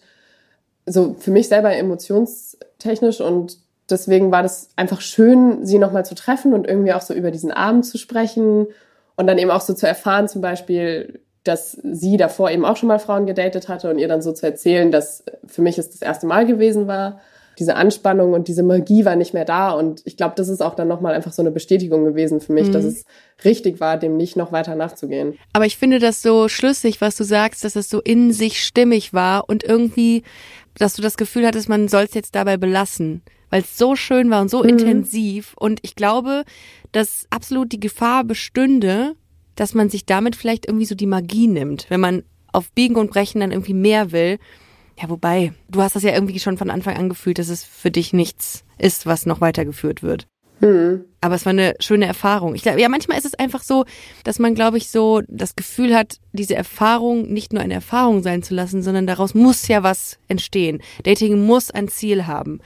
so 0.85 1.15
für 1.17 1.31
mich 1.31 1.47
selber 1.47 1.73
emotionstechnisch 1.75 3.21
und 3.21 3.57
deswegen 3.89 4.31
war 4.31 4.43
das 4.43 4.69
einfach 4.75 5.01
schön, 5.01 5.65
sie 5.65 5.79
nochmal 5.79 6.05
zu 6.05 6.15
treffen 6.15 6.53
und 6.53 6.67
irgendwie 6.67 6.93
auch 6.93 7.01
so 7.01 7.13
über 7.13 7.31
diesen 7.31 7.51
Abend 7.51 7.85
zu 7.85 7.97
sprechen 7.97 8.67
und 9.15 9.27
dann 9.27 9.37
eben 9.37 9.51
auch 9.51 9.61
so 9.61 9.73
zu 9.73 9.87
erfahren, 9.87 10.27
zum 10.27 10.41
Beispiel, 10.41 11.21
dass 11.43 11.71
sie 11.71 12.17
davor 12.17 12.51
eben 12.51 12.65
auch 12.65 12.77
schon 12.77 12.87
mal 12.87 12.99
Frauen 12.99 13.25
gedatet 13.25 13.67
hatte 13.67 13.89
und 13.89 13.99
ihr 13.99 14.07
dann 14.07 14.21
so 14.21 14.31
zu 14.31 14.45
erzählen, 14.45 14.91
dass 14.91 15.23
für 15.45 15.61
mich 15.61 15.77
es 15.77 15.89
das 15.89 16.01
erste 16.01 16.25
Mal 16.25 16.45
gewesen 16.45 16.87
war. 16.87 17.19
Diese 17.59 17.75
Anspannung 17.75 18.33
und 18.33 18.47
diese 18.47 18.63
Magie 18.63 19.05
war 19.05 19.15
nicht 19.15 19.35
mehr 19.35 19.45
da 19.45 19.71
und 19.71 20.01
ich 20.05 20.17
glaube, 20.17 20.33
das 20.35 20.47
ist 20.47 20.61
auch 20.61 20.73
dann 20.73 20.87
nochmal 20.87 21.13
einfach 21.13 21.33
so 21.33 21.43
eine 21.43 21.51
Bestätigung 21.51 22.03
gewesen 22.03 22.41
für 22.41 22.51
mich, 22.51 22.71
dass 22.71 22.83
es 22.83 23.05
richtig 23.45 23.79
war, 23.79 23.97
dem 23.97 24.17
nicht 24.17 24.35
noch 24.35 24.51
weiter 24.51 24.73
nachzugehen. 24.73 25.37
Aber 25.53 25.67
ich 25.67 25.77
finde 25.77 25.99
das 25.99 26.23
so 26.23 26.47
schlüssig, 26.47 26.99
was 26.99 27.15
du 27.15 27.23
sagst, 27.23 27.63
dass 27.63 27.75
es 27.75 27.91
so 27.91 28.01
in 28.01 28.33
sich 28.33 28.63
stimmig 28.63 29.13
war 29.13 29.47
und 29.49 29.63
irgendwie, 29.63 30.23
dass 30.79 30.95
du 30.95 31.03
das 31.03 31.15
Gefühl 31.15 31.45
hattest, 31.45 31.69
man 31.69 31.89
soll 31.89 32.05
es 32.05 32.15
jetzt 32.15 32.33
dabei 32.33 32.57
belassen, 32.57 33.21
weil 33.51 33.61
es 33.61 33.77
so 33.77 33.95
schön 33.95 34.31
war 34.31 34.41
und 34.41 34.49
so 34.49 34.63
intensiv. 34.63 35.53
Und 35.59 35.79
ich 35.83 35.95
glaube, 35.95 36.45
dass 36.91 37.27
absolut 37.29 37.71
die 37.71 37.79
Gefahr 37.79 38.23
bestünde, 38.23 39.13
dass 39.55 39.73
man 39.73 39.89
sich 39.89 40.05
damit 40.05 40.35
vielleicht 40.35 40.67
irgendwie 40.67 40.85
so 40.85 40.95
die 40.95 41.05
Magie 41.05 41.47
nimmt, 41.47 41.85
wenn 41.89 41.99
man 41.99 42.23
auf 42.51 42.71
Biegen 42.71 42.95
und 42.95 43.11
Brechen 43.11 43.41
dann 43.41 43.51
irgendwie 43.51 43.73
mehr 43.73 44.11
will. 44.11 44.37
Ja, 45.01 45.09
wobei, 45.09 45.53
du 45.69 45.81
hast 45.81 45.95
das 45.95 46.03
ja 46.03 46.13
irgendwie 46.13 46.39
schon 46.39 46.57
von 46.57 46.69
Anfang 46.69 46.95
an 46.95 47.09
gefühlt, 47.09 47.39
dass 47.39 47.49
es 47.49 47.63
für 47.63 47.91
dich 47.91 48.13
nichts 48.13 48.63
ist, 48.77 49.05
was 49.05 49.25
noch 49.25 49.41
weitergeführt 49.41 50.03
wird. 50.03 50.27
Aber 51.19 51.35
es 51.35 51.45
war 51.45 51.51
eine 51.51 51.73
schöne 51.79 52.05
Erfahrung. 52.05 52.55
Ich 52.55 52.61
glaube, 52.61 52.79
ja, 52.79 52.87
manchmal 52.87 53.17
ist 53.17 53.25
es 53.25 53.33
einfach 53.35 53.63
so, 53.63 53.85
dass 54.23 54.39
man, 54.39 54.55
glaube 54.55 54.77
ich, 54.77 54.89
so 54.89 55.21
das 55.27 55.55
Gefühl 55.55 55.95
hat, 55.95 56.19
diese 56.31 56.55
Erfahrung 56.55 57.33
nicht 57.33 57.51
nur 57.51 57.61
eine 57.61 57.73
Erfahrung 57.73 58.23
sein 58.23 58.43
zu 58.43 58.53
lassen, 58.53 58.81
sondern 58.81 59.07
daraus 59.07 59.33
muss 59.33 59.67
ja 59.67 59.83
was 59.83 60.19
entstehen. 60.27 60.81
Dating 61.03 61.45
muss 61.45 61.69
ein 61.69 61.89
Ziel 61.89 62.27
haben. 62.27 62.59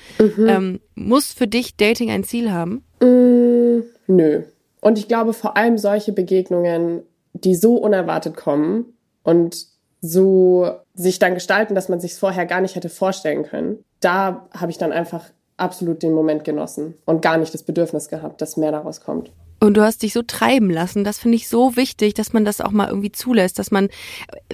Ähm, 0.47 0.79
muss 0.95 1.33
für 1.33 1.47
dich 1.47 1.75
Dating 1.75 2.11
ein 2.11 2.23
Ziel 2.23 2.51
haben? 2.51 2.83
Mm, 3.01 3.83
nö. 4.07 4.43
Und 4.87 4.97
ich 4.97 5.09
glaube 5.09 5.33
vor 5.33 5.57
allem 5.57 5.77
solche 5.77 6.13
Begegnungen, 6.13 7.03
die 7.33 7.55
so 7.55 7.75
unerwartet 7.75 8.37
kommen 8.37 8.93
und 9.21 9.67
so 9.99 10.71
sich 10.93 11.19
dann 11.19 11.33
gestalten, 11.33 11.75
dass 11.75 11.89
man 11.89 11.99
sich 11.99 12.15
vorher 12.15 12.45
gar 12.45 12.61
nicht 12.61 12.77
hätte 12.77 12.87
vorstellen 12.87 13.43
können. 13.43 13.83
Da 13.99 14.47
habe 14.53 14.71
ich 14.71 14.77
dann 14.77 14.93
einfach 14.93 15.25
absolut 15.57 16.03
den 16.03 16.13
Moment 16.13 16.45
genossen 16.45 16.93
und 17.03 17.21
gar 17.21 17.37
nicht 17.37 17.53
das 17.53 17.63
Bedürfnis 17.63 18.07
gehabt, 18.07 18.39
dass 18.41 18.55
mehr 18.55 18.71
daraus 18.71 19.01
kommt. 19.01 19.33
Und 19.59 19.75
du 19.75 19.81
hast 19.81 20.03
dich 20.03 20.13
so 20.13 20.21
treiben 20.21 20.69
lassen. 20.69 21.03
Das 21.03 21.19
finde 21.19 21.37
ich 21.37 21.49
so 21.49 21.75
wichtig, 21.75 22.13
dass 22.13 22.33
man 22.33 22.45
das 22.45 22.61
auch 22.61 22.71
mal 22.71 22.87
irgendwie 22.87 23.11
zulässt, 23.11 23.57
dass 23.59 23.71
man, 23.71 23.89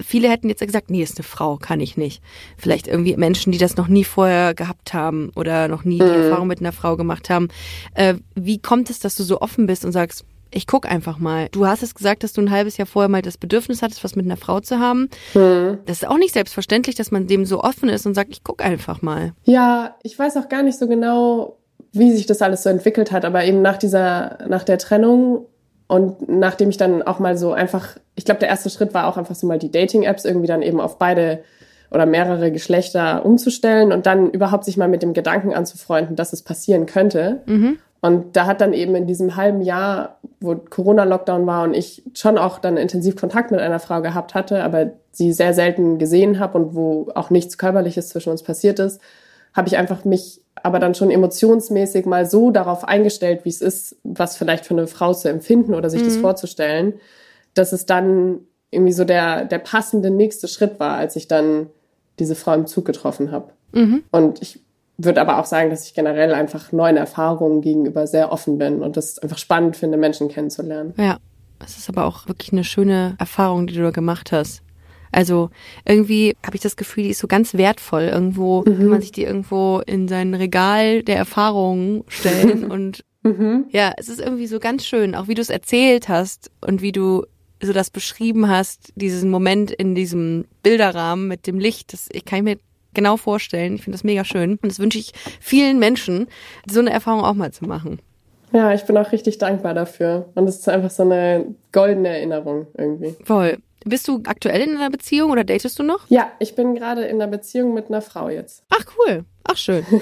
viele 0.02 0.30
hätten 0.30 0.48
jetzt 0.48 0.64
gesagt, 0.64 0.90
nee, 0.90 1.02
ist 1.02 1.18
eine 1.18 1.24
Frau, 1.24 1.56
kann 1.56 1.80
ich 1.80 1.96
nicht. 1.96 2.22
Vielleicht 2.56 2.86
irgendwie 2.86 3.16
Menschen, 3.16 3.52
die 3.52 3.58
das 3.58 3.76
noch 3.76 3.88
nie 3.88 4.04
vorher 4.04 4.54
gehabt 4.54 4.94
haben 4.94 5.30
oder 5.36 5.68
noch 5.68 5.84
nie 5.84 5.98
die 5.98 6.04
Erfahrung 6.04 6.48
mit 6.48 6.60
einer 6.60 6.72
Frau 6.72 6.96
gemacht 6.96 7.28
haben. 7.30 7.48
Äh, 7.94 8.14
wie 8.34 8.58
kommt 8.58 8.90
es, 8.90 8.98
dass 8.98 9.16
du 9.16 9.22
so 9.22 9.40
offen 9.40 9.66
bist 9.66 9.84
und 9.84 9.92
sagst, 9.92 10.24
ich 10.54 10.66
guck 10.66 10.86
einfach 10.88 11.18
mal. 11.18 11.48
Du 11.50 11.66
hast 11.66 11.82
es 11.82 11.94
gesagt, 11.94 12.22
dass 12.22 12.32
du 12.32 12.40
ein 12.40 12.50
halbes 12.50 12.76
Jahr 12.76 12.86
vorher 12.86 13.08
mal 13.08 13.22
das 13.22 13.38
Bedürfnis 13.38 13.82
hattest, 13.82 14.04
was 14.04 14.14
mit 14.14 14.24
einer 14.24 14.36
Frau 14.36 14.60
zu 14.60 14.78
haben. 14.78 15.08
Das 15.84 16.02
ist 16.02 16.08
auch 16.08 16.16
nicht 16.16 16.32
selbstverständlich, 16.32 16.94
dass 16.94 17.10
man 17.10 17.26
dem 17.26 17.44
so 17.44 17.60
offen 17.62 17.88
ist 17.88 18.06
und 18.06 18.14
sagt, 18.14 18.30
ich 18.30 18.44
guck 18.44 18.64
einfach 18.64 19.02
mal. 19.02 19.32
Ja, 19.42 19.96
ich 20.02 20.18
weiß 20.18 20.36
auch 20.36 20.48
gar 20.48 20.62
nicht 20.62 20.78
so 20.78 20.86
genau, 20.86 21.58
wie 21.94 22.12
sich 22.12 22.26
das 22.26 22.42
alles 22.42 22.62
so 22.62 22.68
entwickelt 22.68 23.12
hat, 23.12 23.24
aber 23.24 23.44
eben 23.44 23.62
nach 23.62 23.76
dieser, 23.76 24.38
nach 24.48 24.64
der 24.64 24.78
Trennung 24.78 25.46
und 25.86 26.28
nachdem 26.28 26.70
ich 26.70 26.76
dann 26.76 27.02
auch 27.02 27.18
mal 27.18 27.36
so 27.36 27.52
einfach, 27.52 27.96
ich 28.14 28.24
glaube, 28.24 28.40
der 28.40 28.48
erste 28.48 28.70
Schritt 28.70 28.94
war 28.94 29.06
auch 29.06 29.16
einfach 29.16 29.34
so 29.34 29.46
mal 29.46 29.58
die 29.58 29.70
Dating-Apps 29.70 30.24
irgendwie 30.24 30.46
dann 30.46 30.62
eben 30.62 30.80
auf 30.80 30.98
beide 30.98 31.40
oder 31.90 32.06
mehrere 32.06 32.50
Geschlechter 32.50 33.24
umzustellen 33.24 33.92
und 33.92 34.06
dann 34.06 34.30
überhaupt 34.30 34.64
sich 34.64 34.76
mal 34.76 34.88
mit 34.88 35.02
dem 35.02 35.12
Gedanken 35.12 35.54
anzufreunden, 35.54 36.16
dass 36.16 36.32
es 36.32 36.42
passieren 36.42 36.86
könnte. 36.86 37.42
Und 38.00 38.36
da 38.36 38.46
hat 38.46 38.60
dann 38.60 38.72
eben 38.72 38.94
in 38.96 39.06
diesem 39.06 39.36
halben 39.36 39.62
Jahr, 39.62 40.18
wo 40.40 40.56
Corona-Lockdown 40.56 41.46
war 41.46 41.62
und 41.62 41.74
ich 41.74 42.02
schon 42.14 42.36
auch 42.36 42.58
dann 42.58 42.76
intensiv 42.76 43.16
Kontakt 43.16 43.50
mit 43.50 43.60
einer 43.60 43.78
Frau 43.78 44.02
gehabt 44.02 44.34
hatte, 44.34 44.62
aber 44.62 44.90
sie 45.12 45.32
sehr 45.32 45.54
selten 45.54 45.98
gesehen 45.98 46.38
habe 46.40 46.58
und 46.58 46.74
wo 46.74 47.08
auch 47.14 47.30
nichts 47.30 47.56
Körperliches 47.56 48.08
zwischen 48.08 48.30
uns 48.30 48.42
passiert 48.42 48.78
ist, 48.78 49.00
habe 49.54 49.68
ich 49.68 49.76
einfach 49.76 50.04
mich 50.04 50.40
aber 50.62 50.78
dann 50.78 50.94
schon 50.94 51.10
emotionsmäßig 51.10 52.06
mal 52.06 52.26
so 52.26 52.50
darauf 52.50 52.84
eingestellt, 52.84 53.44
wie 53.44 53.50
es 53.50 53.60
ist, 53.60 53.96
was 54.04 54.36
vielleicht 54.36 54.64
für 54.64 54.74
eine 54.74 54.86
Frau 54.86 55.12
zu 55.12 55.28
empfinden 55.28 55.74
oder 55.74 55.90
sich 55.90 56.02
das 56.02 56.16
vorzustellen, 56.16 56.94
dass 57.54 57.72
es 57.72 57.86
dann 57.86 58.40
irgendwie 58.70 58.92
so 58.92 59.04
der, 59.04 59.44
der 59.44 59.58
passende 59.58 60.10
nächste 60.10 60.48
Schritt 60.48 60.80
war, 60.80 60.96
als 60.96 61.16
ich 61.16 61.28
dann 61.28 61.68
diese 62.18 62.34
Frau 62.34 62.54
im 62.54 62.66
Zug 62.66 62.84
getroffen 62.84 63.30
habe. 63.30 63.52
Und 64.10 64.42
ich 64.42 64.60
würde 64.96 65.20
aber 65.20 65.38
auch 65.38 65.44
sagen, 65.44 65.70
dass 65.70 65.86
ich 65.86 65.94
generell 65.94 66.32
einfach 66.32 66.72
neuen 66.72 66.96
Erfahrungen 66.96 67.60
gegenüber 67.60 68.06
sehr 68.06 68.32
offen 68.32 68.58
bin 68.58 68.82
und 68.82 68.96
das 68.96 69.18
einfach 69.18 69.38
spannend 69.38 69.76
finde, 69.76 69.96
Menschen 69.98 70.28
kennenzulernen. 70.28 70.94
Ja, 70.96 71.18
es 71.64 71.76
ist 71.76 71.88
aber 71.88 72.04
auch 72.04 72.28
wirklich 72.28 72.52
eine 72.52 72.64
schöne 72.64 73.16
Erfahrung, 73.18 73.66
die 73.66 73.74
du 73.74 73.82
da 73.82 73.90
gemacht 73.90 74.32
hast. 74.32 74.62
Also 75.14 75.50
irgendwie 75.84 76.36
habe 76.44 76.56
ich 76.56 76.62
das 76.62 76.76
Gefühl, 76.76 77.04
die 77.04 77.10
ist 77.10 77.20
so 77.20 77.28
ganz 77.28 77.54
wertvoll. 77.54 78.02
Irgendwo 78.02 78.62
kann 78.62 78.88
man 78.88 79.00
sich 79.00 79.12
die 79.12 79.24
irgendwo 79.24 79.80
in 79.86 80.08
sein 80.08 80.34
Regal 80.34 81.02
der 81.02 81.16
Erfahrungen 81.16 82.04
stellen 82.08 82.64
und 82.70 83.04
ja, 83.70 83.94
es 83.96 84.10
ist 84.10 84.20
irgendwie 84.20 84.46
so 84.46 84.60
ganz 84.60 84.84
schön, 84.84 85.14
auch 85.14 85.28
wie 85.28 85.34
du 85.34 85.40
es 85.40 85.48
erzählt 85.48 86.10
hast 86.10 86.50
und 86.60 86.82
wie 86.82 86.92
du 86.92 87.24
so 87.62 87.72
das 87.72 87.88
beschrieben 87.88 88.50
hast, 88.50 88.92
diesen 88.96 89.30
Moment 89.30 89.70
in 89.70 89.94
diesem 89.94 90.44
Bilderrahmen 90.62 91.26
mit 91.26 91.46
dem 91.46 91.58
Licht. 91.58 91.94
Das 91.94 92.08
ich 92.12 92.26
kann 92.26 92.44
mir 92.44 92.58
genau 92.92 93.16
vorstellen. 93.16 93.76
Ich 93.76 93.82
finde 93.82 93.96
das 93.96 94.04
mega 94.04 94.24
schön 94.24 94.58
und 94.62 94.70
das 94.70 94.78
wünsche 94.78 94.98
ich 94.98 95.12
vielen 95.40 95.78
Menschen, 95.78 96.26
so 96.70 96.80
eine 96.80 96.90
Erfahrung 96.90 97.22
auch 97.22 97.32
mal 97.32 97.50
zu 97.50 97.64
machen. 97.64 97.98
Ja, 98.52 98.72
ich 98.72 98.84
bin 98.84 98.96
auch 98.96 99.10
richtig 99.10 99.38
dankbar 99.38 99.74
dafür. 99.74 100.26
Und 100.34 100.46
es 100.46 100.60
ist 100.60 100.68
einfach 100.68 100.90
so 100.90 101.02
eine 101.02 101.46
goldene 101.72 102.08
Erinnerung 102.08 102.68
irgendwie. 102.78 103.16
Voll. 103.24 103.58
Bist 103.84 104.08
du 104.08 104.22
aktuell 104.24 104.62
in 104.62 104.76
einer 104.76 104.90
Beziehung 104.90 105.30
oder 105.30 105.44
datest 105.44 105.78
du 105.78 105.82
noch? 105.82 106.08
Ja, 106.08 106.32
ich 106.38 106.54
bin 106.54 106.74
gerade 106.74 107.04
in 107.04 107.20
einer 107.20 107.30
Beziehung 107.30 107.74
mit 107.74 107.88
einer 107.88 108.00
Frau 108.00 108.30
jetzt. 108.30 108.64
Ach 108.70 108.84
cool. 108.98 109.24
Ach 109.44 109.56
schön. 109.56 109.84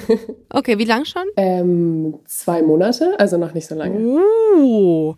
Okay, 0.54 0.78
wie 0.78 0.84
lang 0.84 1.06
schon? 1.06 1.22
Ähm, 1.38 2.18
zwei 2.26 2.60
Monate, 2.60 3.18
also 3.18 3.38
noch 3.38 3.54
nicht 3.54 3.66
so 3.66 3.74
lange. 3.74 3.98
Uh. 3.98 5.14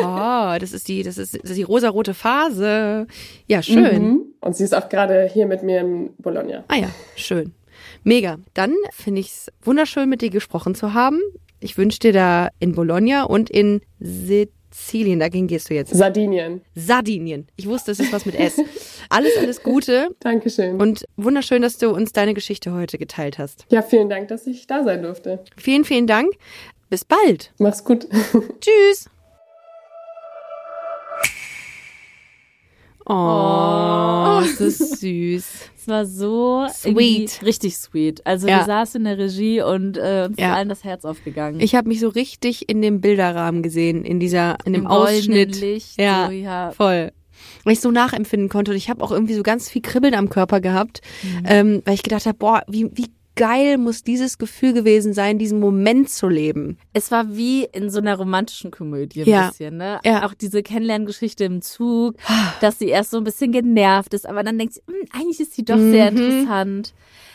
Oh, 0.00 0.54
das 0.60 0.72
ist 0.72 0.86
die, 0.86 1.02
das 1.02 1.18
ist, 1.18 1.34
das 1.34 1.50
ist 1.50 1.56
die 1.56 1.64
rosarote 1.64 2.14
Phase. 2.14 3.08
Ja, 3.48 3.60
schön. 3.60 4.02
Mhm. 4.02 4.20
Und 4.40 4.56
sie 4.56 4.62
ist 4.62 4.74
auch 4.74 4.88
gerade 4.88 5.24
hier 5.24 5.46
mit 5.46 5.64
mir 5.64 5.80
in 5.80 6.14
Bologna. 6.18 6.62
Ah 6.68 6.76
ja, 6.76 6.88
schön. 7.16 7.52
Mega. 8.04 8.38
Dann 8.54 8.74
finde 8.92 9.22
ich 9.22 9.28
es 9.28 9.52
wunderschön, 9.60 10.08
mit 10.08 10.22
dir 10.22 10.30
gesprochen 10.30 10.76
zu 10.76 10.94
haben. 10.94 11.20
Ich 11.58 11.76
wünsche 11.76 11.98
dir 11.98 12.12
da 12.12 12.50
in 12.60 12.76
Bologna 12.76 13.24
und 13.24 13.50
in 13.50 13.80
Sizilien, 14.76 15.20
dagegen 15.20 15.46
gehst 15.46 15.70
du 15.70 15.74
jetzt. 15.74 15.94
Sardinien. 15.94 16.60
Sardinien. 16.74 17.46
Ich 17.54 17.68
wusste, 17.68 17.92
es 17.92 18.00
ist 18.00 18.12
was 18.12 18.26
mit 18.26 18.34
S. 18.34 18.60
Alles, 19.08 19.36
alles 19.38 19.62
Gute 19.62 20.08
Dankeschön. 20.20 20.80
und 20.80 21.06
wunderschön, 21.16 21.62
dass 21.62 21.78
du 21.78 21.90
uns 21.90 22.12
deine 22.12 22.34
Geschichte 22.34 22.72
heute 22.72 22.98
geteilt 22.98 23.38
hast. 23.38 23.66
ja, 23.70 23.82
vielen 23.82 24.08
Dank, 24.08 24.26
dass 24.28 24.48
ich 24.48 24.66
da 24.66 24.82
sein 24.82 25.02
durfte. 25.02 25.44
Vielen, 25.56 25.84
vielen 25.84 26.08
Dank. 26.08 26.32
Bis 26.90 27.04
bald. 27.04 27.52
Mach's 27.58 27.84
gut. 27.84 28.08
Tschüss. 28.60 29.08
Oh, 33.06 33.12
das 34.40 34.60
ist 34.60 35.00
süß. 35.00 35.44
Es 35.84 35.88
war 35.88 36.06
so 36.06 36.66
Sweet. 36.72 37.40
richtig 37.44 37.76
sweet. 37.76 38.26
Also 38.26 38.48
Ja. 38.48 38.60
wir 38.60 38.64
saßen 38.64 39.02
in 39.02 39.04
der 39.04 39.18
Regie 39.18 39.60
und 39.60 39.98
äh, 39.98 40.28
uns 40.30 40.38
Ja. 40.38 40.52
ist 40.52 40.56
allen 40.56 40.68
das 40.70 40.82
Herz 40.82 41.04
aufgegangen. 41.04 41.60
Ich 41.60 41.74
habe 41.74 41.88
mich 41.88 42.00
so 42.00 42.08
richtig 42.08 42.70
in 42.70 42.80
dem 42.80 43.02
Bilderrahmen 43.02 43.62
gesehen, 43.62 44.02
in 44.02 44.18
dieser, 44.18 44.56
in 44.64 44.72
dem 44.72 44.82
Im 44.82 44.86
Ausschnitt. 44.86 45.60
Licht, 45.60 46.00
ja, 46.00 46.26
so, 46.28 46.32
ja. 46.32 46.70
voll. 46.72 47.12
Weil 47.64 47.74
ich 47.74 47.80
so 47.80 47.90
nachempfinden 47.90 48.48
konnte 48.48 48.70
und 48.70 48.78
ich 48.78 48.88
habe 48.88 49.04
auch 49.04 49.10
irgendwie 49.12 49.34
so 49.34 49.42
ganz 49.42 49.68
viel 49.68 49.82
Kribbeln 49.82 50.14
am 50.14 50.30
Körper 50.30 50.62
gehabt, 50.62 51.02
Mhm. 51.22 51.42
ähm, 51.46 51.82
weil 51.84 51.94
ich 51.94 52.02
gedacht 52.02 52.24
habe, 52.24 52.38
boah, 52.38 52.62
wie, 52.66 52.88
wie 52.94 53.08
geil 53.36 53.78
muss 53.78 54.02
dieses 54.04 54.38
Gefühl 54.38 54.72
gewesen 54.72 55.12
sein, 55.12 55.38
diesen 55.38 55.58
Moment 55.60 56.08
zu 56.10 56.28
leben. 56.28 56.78
Es 56.92 57.10
war 57.10 57.36
wie 57.36 57.64
in 57.64 57.90
so 57.90 57.98
einer 57.98 58.16
romantischen 58.16 58.70
Komödie 58.70 59.22
ein 59.22 59.28
Ja. 59.28 59.48
bisschen, 59.48 59.76
ne? 59.76 60.00
Ja. 60.04 60.24
Auch 60.26 60.34
diese 60.34 60.62
Kennenlerngeschichte 60.62 61.44
im 61.44 61.60
Zug, 61.62 62.16
dass 62.60 62.78
sie 62.78 62.88
erst 62.88 63.10
so 63.10 63.18
ein 63.18 63.24
bisschen 63.24 63.52
genervt 63.52 64.14
ist, 64.14 64.26
aber 64.28 64.42
dann 64.42 64.58
denkt 64.58 64.74
sie, 64.74 64.82
"Hm, 64.86 65.08
eigentlich 65.12 65.40
ist 65.40 65.54
sie 65.54 65.64
doch 65.64 65.78
sehr 65.78 66.10
Mhm. 66.10 66.16
interessant. 66.18 66.94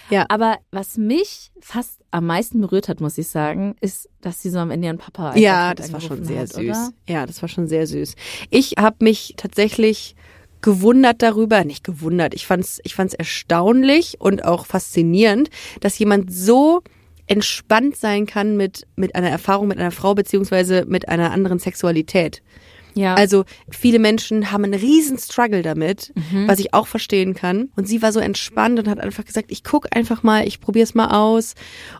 Ja. 0.10 0.26
Aber 0.30 0.58
was 0.72 0.98
mich 0.98 1.52
fast 1.60 2.00
am 2.10 2.26
meisten 2.26 2.60
berührt 2.62 2.90
hat, 2.90 3.00
muss 3.00 3.18
ich 3.20 3.28
sagen, 3.28 3.76
ist, 3.80 4.10
dass 4.22 4.42
sie 4.42 4.50
so 4.50 4.58
am 4.58 4.72
Ende 4.72 4.88
ihren 4.88 4.98
Papa 4.98 5.36
Ja, 5.38 5.76
das 5.76 5.94
war 5.94 6.02
schon 6.02 6.24
sehr 6.24 6.42
hat, 6.42 6.54
süß. 6.54 6.58
Oder? 6.66 6.90
Ja, 7.08 7.26
das 7.28 7.42
war 7.44 7.50
schon 7.50 7.68
sehr 7.68 7.86
süß. 7.86 8.16
Ich 8.50 8.74
habe 8.80 8.98
mich 9.02 9.36
tatsächlich 9.38 10.16
gewundert 10.62 11.22
darüber, 11.22 11.64
nicht 11.64 11.84
gewundert, 11.84 12.34
ich 12.34 12.46
fand's, 12.46 12.80
ich 12.84 12.96
fand's 12.96 13.14
erstaunlich 13.14 14.18
und 14.20 14.44
auch 14.44 14.66
faszinierend, 14.66 15.50
dass 15.80 16.00
jemand 16.00 16.34
so 16.34 16.82
entspannt 17.28 17.96
sein 17.96 18.26
kann 18.26 18.58
mit, 18.58 18.88
mit 18.96 19.16
einer 19.16 19.30
Erfahrung 19.30 19.68
mit 19.68 19.78
einer 19.78 19.92
Frau 19.92 20.16
beziehungsweise 20.16 20.86
mit 20.88 21.08
einer 21.08 21.32
anderen 21.32 21.60
Sexualität. 21.60 22.42
Ja. 22.96 23.16
Also 23.16 23.46
viele 23.70 24.00
Menschen 24.00 24.52
haben 24.52 24.64
einen 24.64 24.74
riesen 24.74 25.18
Struggle 25.18 25.62
damit, 25.62 26.12
Mhm. 26.32 26.48
was 26.48 26.60
ich 26.60 26.74
auch 26.74 26.88
verstehen 26.88 27.34
kann. 27.34 27.70
Und 27.76 27.88
sie 27.88 28.02
war 28.02 28.12
so 28.12 28.20
entspannt 28.20 28.80
und 28.80 28.88
hat 28.88 29.00
einfach 29.00 29.26
gesagt, 29.26 29.52
ich 29.52 29.64
guck 29.64 29.96
einfach 29.96 30.24
mal, 30.24 30.48
ich 30.48 30.60
probier's 30.60 30.96
mal 30.96 31.08
aus. 31.12 31.54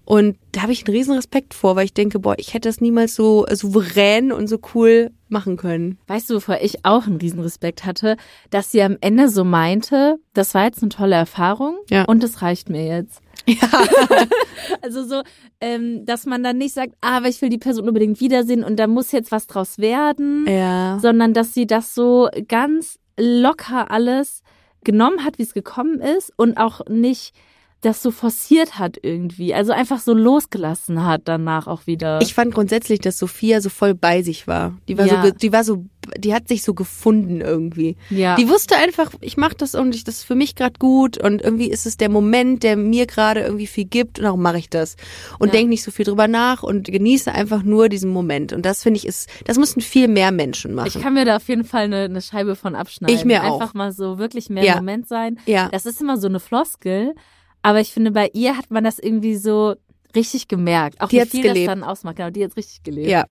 Und 0.06 0.38
da 0.52 0.64
habe 0.64 0.72
ich 0.72 0.86
einen 0.88 0.96
riesen 0.96 1.16
Respekt 1.16 1.54
vor, 1.54 1.76
weil 1.76 1.86
ich 1.86 1.94
denke, 1.94 2.20
boah, 2.20 2.36
ich 2.38 2.54
hätte 2.54 2.68
das 2.70 2.82
niemals 2.82 3.16
so 3.16 3.46
souverän 3.52 4.32
und 4.32 4.48
so 4.48 4.58
cool 4.74 5.12
machen 5.28 5.58
können. 5.58 6.00
Weißt 6.08 6.30
du, 6.30 6.36
wovor 6.36 6.58
ich 6.62 6.86
auch 6.86 7.06
einen 7.06 7.18
Riesenrespekt 7.18 7.86
hatte, 7.86 8.18
dass 8.50 8.72
sie 8.72 8.82
am 8.82 8.98
Ende 9.00 9.30
so 9.30 9.44
meinte, 9.44 10.16
das 10.34 10.56
war 10.56 10.66
jetzt 10.66 10.82
eine 10.82 10.90
tolle 10.90 11.16
Erfahrung 11.16 11.78
Ja. 11.90 12.06
und 12.06 12.24
es 12.24 12.42
reicht 12.42 12.70
mir 12.70 12.86
jetzt. 12.88 13.22
also 14.82 15.04
so, 15.06 15.22
ähm, 15.62 16.06
dass 16.06 16.26
man 16.26 16.44
dann 16.44 16.58
nicht 16.58 16.74
sagt, 16.74 16.94
ah, 17.02 17.18
aber 17.18 17.28
ich 17.28 17.42
will 17.42 17.50
die 17.50 17.58
Person 17.58 17.88
unbedingt 17.88 18.20
wiedersehen 18.20 18.64
und 18.64 18.78
da 18.78 18.88
muss 18.88 19.12
jetzt 19.12 19.32
was 19.32 19.48
draus 19.48 19.78
werden, 19.80 20.46
Ja. 20.48 21.00
sondern 21.02 21.34
dass 21.34 21.54
sie 21.54 21.68
das 21.68 21.96
so 21.96 22.30
ganz 22.48 23.00
locker 23.18 23.92
alles 23.92 24.44
genommen 24.84 25.24
hat, 25.26 25.38
wie 25.38 25.44
es 25.44 25.54
gekommen 25.54 26.00
ist 26.00 26.32
und 26.38 26.58
auch 26.58 26.82
nicht 26.88 27.34
das 27.82 28.02
so 28.04 28.12
forciert 28.12 28.78
hat 28.78 28.98
irgendwie. 29.02 29.54
Also 29.54 29.72
einfach 29.72 30.00
so 30.00 30.14
losgelassen 30.14 31.06
hat 31.06 31.22
danach 31.26 31.68
auch 31.68 31.88
wieder. 31.88 32.20
Ich 32.22 32.34
fand 32.34 32.54
grundsätzlich, 32.54 33.00
dass 33.00 33.18
Sophia 33.18 33.62
so 33.62 33.70
voll 33.70 33.94
bei 33.96 34.22
sich 34.22 34.48
war. 34.48 34.78
Die 34.90 34.98
war 34.98 35.06
Ja. 35.06 35.24
so, 35.26 35.32
die 35.32 35.54
war 35.54 35.64
so, 35.64 35.86
die 36.18 36.34
hat 36.34 36.50
sich 36.50 36.64
so 36.64 36.74
gefunden 36.74 37.40
irgendwie. 37.40 37.96
ja. 38.10 38.36
Die 38.36 38.50
wusste 38.50 38.76
einfach, 38.76 39.12
ich 39.22 39.38
mache 39.38 39.56
das 39.56 39.76
und 39.76 39.96
ich, 39.96 40.04
das 40.04 40.16
ist 40.18 40.24
für 40.26 40.36
mich 40.36 40.56
gerade 40.56 40.74
gut 40.78 41.18
und 41.24 41.42
irgendwie 41.42 41.70
ist 41.70 41.86
es 41.86 41.96
der 41.96 42.10
Moment, 42.10 42.64
der 42.64 42.76
mir 42.76 43.06
gerade 43.06 43.42
irgendwie 43.42 43.68
viel 43.68 43.86
gibt 43.86 44.20
und 44.20 44.26
darum 44.26 44.42
mache 44.42 44.58
ich 44.58 44.70
das. 44.70 44.98
Und 45.40 45.48
Ja. 45.48 45.54
denk 45.54 45.70
nicht 45.70 45.84
so 45.84 45.92
viel 45.92 46.04
drüber 46.06 46.28
nach 46.28 46.64
und 46.64 46.88
genieße 46.88 47.32
einfach 47.32 47.64
nur 47.64 47.88
diesen 47.88 48.12
Moment. 48.12 48.52
Und 48.52 48.66
das 48.66 48.84
finde 48.84 48.98
ich 48.98 49.08
ist, 49.08 49.30
das 49.46 49.58
müssten 49.58 49.80
viel 49.80 50.10
mehr 50.10 50.32
Menschen 50.32 50.74
machen. 50.74 50.88
Ich 50.94 51.02
kann 51.02 51.14
mir 51.14 51.24
da 51.24 51.38
auf 51.38 51.48
jeden 51.48 51.64
Fall 51.64 51.84
eine, 51.86 52.04
eine 52.04 52.22
Scheibe 52.22 52.56
von 52.58 52.76
abschneiden. 52.76 53.16
Ich 53.16 53.24
mir 53.24 53.44
auch. 53.46 53.54
Einfach 53.62 53.74
mal 53.74 53.94
so 53.94 54.18
wirklich 54.18 54.50
mehr 54.50 54.66
Ja. 54.66 54.76
Moment 54.76 55.08
sein. 55.08 55.40
ja. 55.46 55.70
Das 55.72 55.86
ist 55.86 56.02
immer 56.02 56.18
so 56.18 56.28
eine 56.28 56.40
Floskel, 56.42 57.14
aber 57.62 57.80
ich 57.82 57.92
finde, 57.92 58.12
bei 58.12 58.30
ihr 58.34 58.58
hat 58.58 58.72
man 58.72 58.84
das 58.84 59.00
irgendwie 59.00 59.36
so 59.36 59.76
richtig 60.16 60.48
gemerkt. 60.48 61.02
Auch 61.02 61.10
Die 61.10 61.18
wie 61.22 61.26
viel 61.26 61.42
gelebt. 61.44 61.68
das 61.68 61.76
dann 61.76 61.84
ausmacht. 61.84 62.18
Genau, 62.18 62.30
die 62.30 62.44
hat 62.44 62.56
richtig 62.58 62.84
gelebt. 62.84 63.10
Ja. 63.10 63.26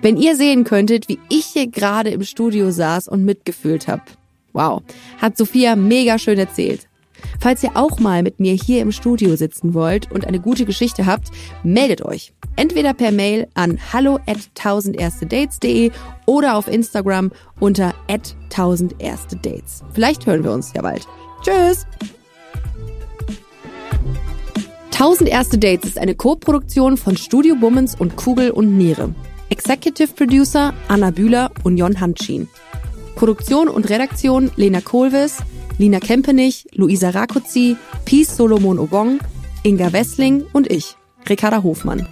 Wenn 0.00 0.16
ihr 0.16 0.34
sehen 0.36 0.64
könntet, 0.64 1.08
wie 1.08 1.20
ich 1.28 1.46
hier 1.46 1.68
gerade 1.68 2.10
im 2.10 2.24
Studio 2.24 2.70
saß 2.72 3.06
und 3.08 3.24
mitgefühlt 3.24 3.86
habe. 3.86 4.02
Wow, 4.52 4.82
hat 5.18 5.36
Sophia 5.38 5.76
mega 5.76 6.18
schön 6.18 6.38
erzählt. 6.38 6.88
Falls 7.40 7.62
ihr 7.62 7.70
auch 7.74 7.98
mal 7.98 8.22
mit 8.22 8.40
mir 8.40 8.54
hier 8.54 8.82
im 8.82 8.92
Studio 8.92 9.36
sitzen 9.36 9.74
wollt 9.74 10.10
und 10.10 10.26
eine 10.26 10.40
gute 10.40 10.64
Geschichte 10.64 11.06
habt, 11.06 11.28
meldet 11.62 12.04
euch. 12.04 12.32
Entweder 12.56 12.94
per 12.94 13.12
Mail 13.12 13.48
an 13.54 13.78
hallo 13.92 14.18
at 14.26 14.38
1000erstedates.de 14.58 15.90
oder 16.26 16.56
auf 16.56 16.68
Instagram 16.68 17.32
unter 17.60 17.94
at 18.08 18.34
1000erstedates. 18.50 19.82
Vielleicht 19.92 20.26
hören 20.26 20.44
wir 20.44 20.52
uns 20.52 20.72
ja 20.74 20.82
bald. 20.82 21.06
Tschüss! 21.42 21.86
1000 24.92 25.30
Erste 25.30 25.58
Dates 25.58 25.90
ist 25.90 25.98
eine 25.98 26.14
Co-Produktion 26.14 26.96
von 26.96 27.16
Studio 27.16 27.56
Bummens 27.56 27.96
und 27.96 28.14
Kugel 28.14 28.52
und 28.52 28.76
Niere. 28.76 29.12
Executive 29.48 30.12
Producer 30.14 30.72
Anna 30.86 31.10
Bühler 31.10 31.50
und 31.64 31.76
Jon 31.76 32.00
Hanschin. 32.00 32.48
Produktion 33.16 33.68
und 33.68 33.90
Redaktion 33.90 34.50
Lena 34.56 34.80
Kohlwes, 34.80 35.38
Lina 35.78 36.00
Kempenich, 36.00 36.66
Luisa 36.74 37.10
Rakuzzi, 37.10 37.76
Peace 38.04 38.36
Solomon 38.36 38.78
Obong, 38.78 39.20
Inga 39.62 39.92
Wessling 39.92 40.44
und 40.52 40.70
ich, 40.70 40.96
Ricarda 41.28 41.62
Hofmann. 41.62 42.06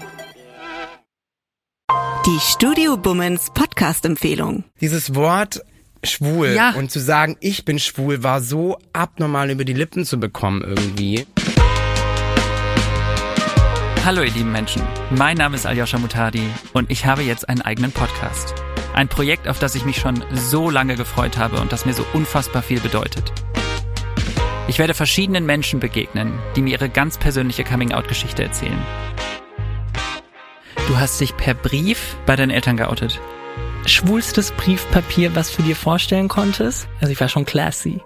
Die 2.27 2.39
Studio 2.41 2.97
Bummens 2.97 3.51
Podcast-Empfehlung. 3.55 4.65
Dieses 4.81 5.15
Wort 5.15 5.63
schwul 6.05 6.49
Ja. 6.55 6.71
und 6.77 6.91
zu 6.91 7.01
sagen, 7.01 7.37
ich 7.41 7.65
bin 7.65 7.79
schwul, 7.79 8.23
war 8.23 8.41
so 8.41 8.79
abnormal 8.93 9.51
über 9.51 9.65
die 9.65 9.73
Lippen 9.75 10.05
zu 10.05 10.19
bekommen 10.19 10.63
irgendwie. 10.63 11.27
Hallo 14.05 14.23
ihr 14.23 14.31
lieben 14.31 14.51
Menschen, 14.53 14.83
mein 15.11 15.37
Name 15.37 15.57
ist 15.57 15.67
Aljoscha 15.67 15.99
Mutadi 15.99 16.43
und 16.73 16.91
ich 16.91 17.05
habe 17.05 17.23
jetzt 17.23 17.49
einen 17.49 17.61
eigenen 17.61 17.93
Podcast. 17.93 18.55
Ein 18.95 19.09
Projekt, 19.09 19.47
auf 19.47 19.59
das 19.59 19.75
ich 19.75 19.85
mich 19.85 19.99
schon 19.99 20.25
so 20.33 20.71
lange 20.71 20.97
gefreut 20.97 21.37
habe 21.39 21.61
und 21.61 21.71
das 21.71 21.85
mir 21.87 21.93
so 21.93 22.05
unfassbar 22.15 22.63
viel 22.63 22.81
bedeutet. 22.81 23.31
Ich 24.71 24.79
werde 24.79 24.95
verschiedenen 24.95 25.47
Menschen 25.47 25.81
begegnen, 25.81 26.39
die 26.55 26.63
mir 26.63 26.71
ihre 26.71 26.89
ganz 26.89 27.19
persönliche 27.19 27.65
Coming-out-Geschichte 27.65 28.45
erzählen. 28.45 28.81
Du 30.87 30.97
hast 30.97 31.21
dich 31.21 31.37
per 31.37 31.55
Brief 31.55 32.17
bei 32.25 32.37
deinen 32.37 32.53
Eltern 32.53 32.77
geoutet. 32.77 33.21
schwulstes 33.85 34.53
Briefpapier, 34.53 35.35
was 35.35 35.57
du 35.57 35.63
dir 35.63 35.75
vorstellen 35.75 36.29
konntest. 36.29 36.87
Also 37.01 37.13
ich 37.13 37.21
war 37.21 37.29
schon 37.29 37.47
classy. 37.47 38.01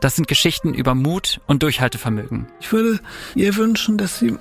Das 0.00 0.16
sind 0.16 0.28
Geschichten 0.28 0.74
über 0.74 0.94
Mut 0.94 1.40
und 1.46 1.62
Durchhaltevermögen. 1.62 2.48
Ich 2.60 2.70
würde 2.70 3.00
ihr 3.34 3.56
wünschen, 3.56 3.96
dass 3.96 4.18
sie, 4.18 4.36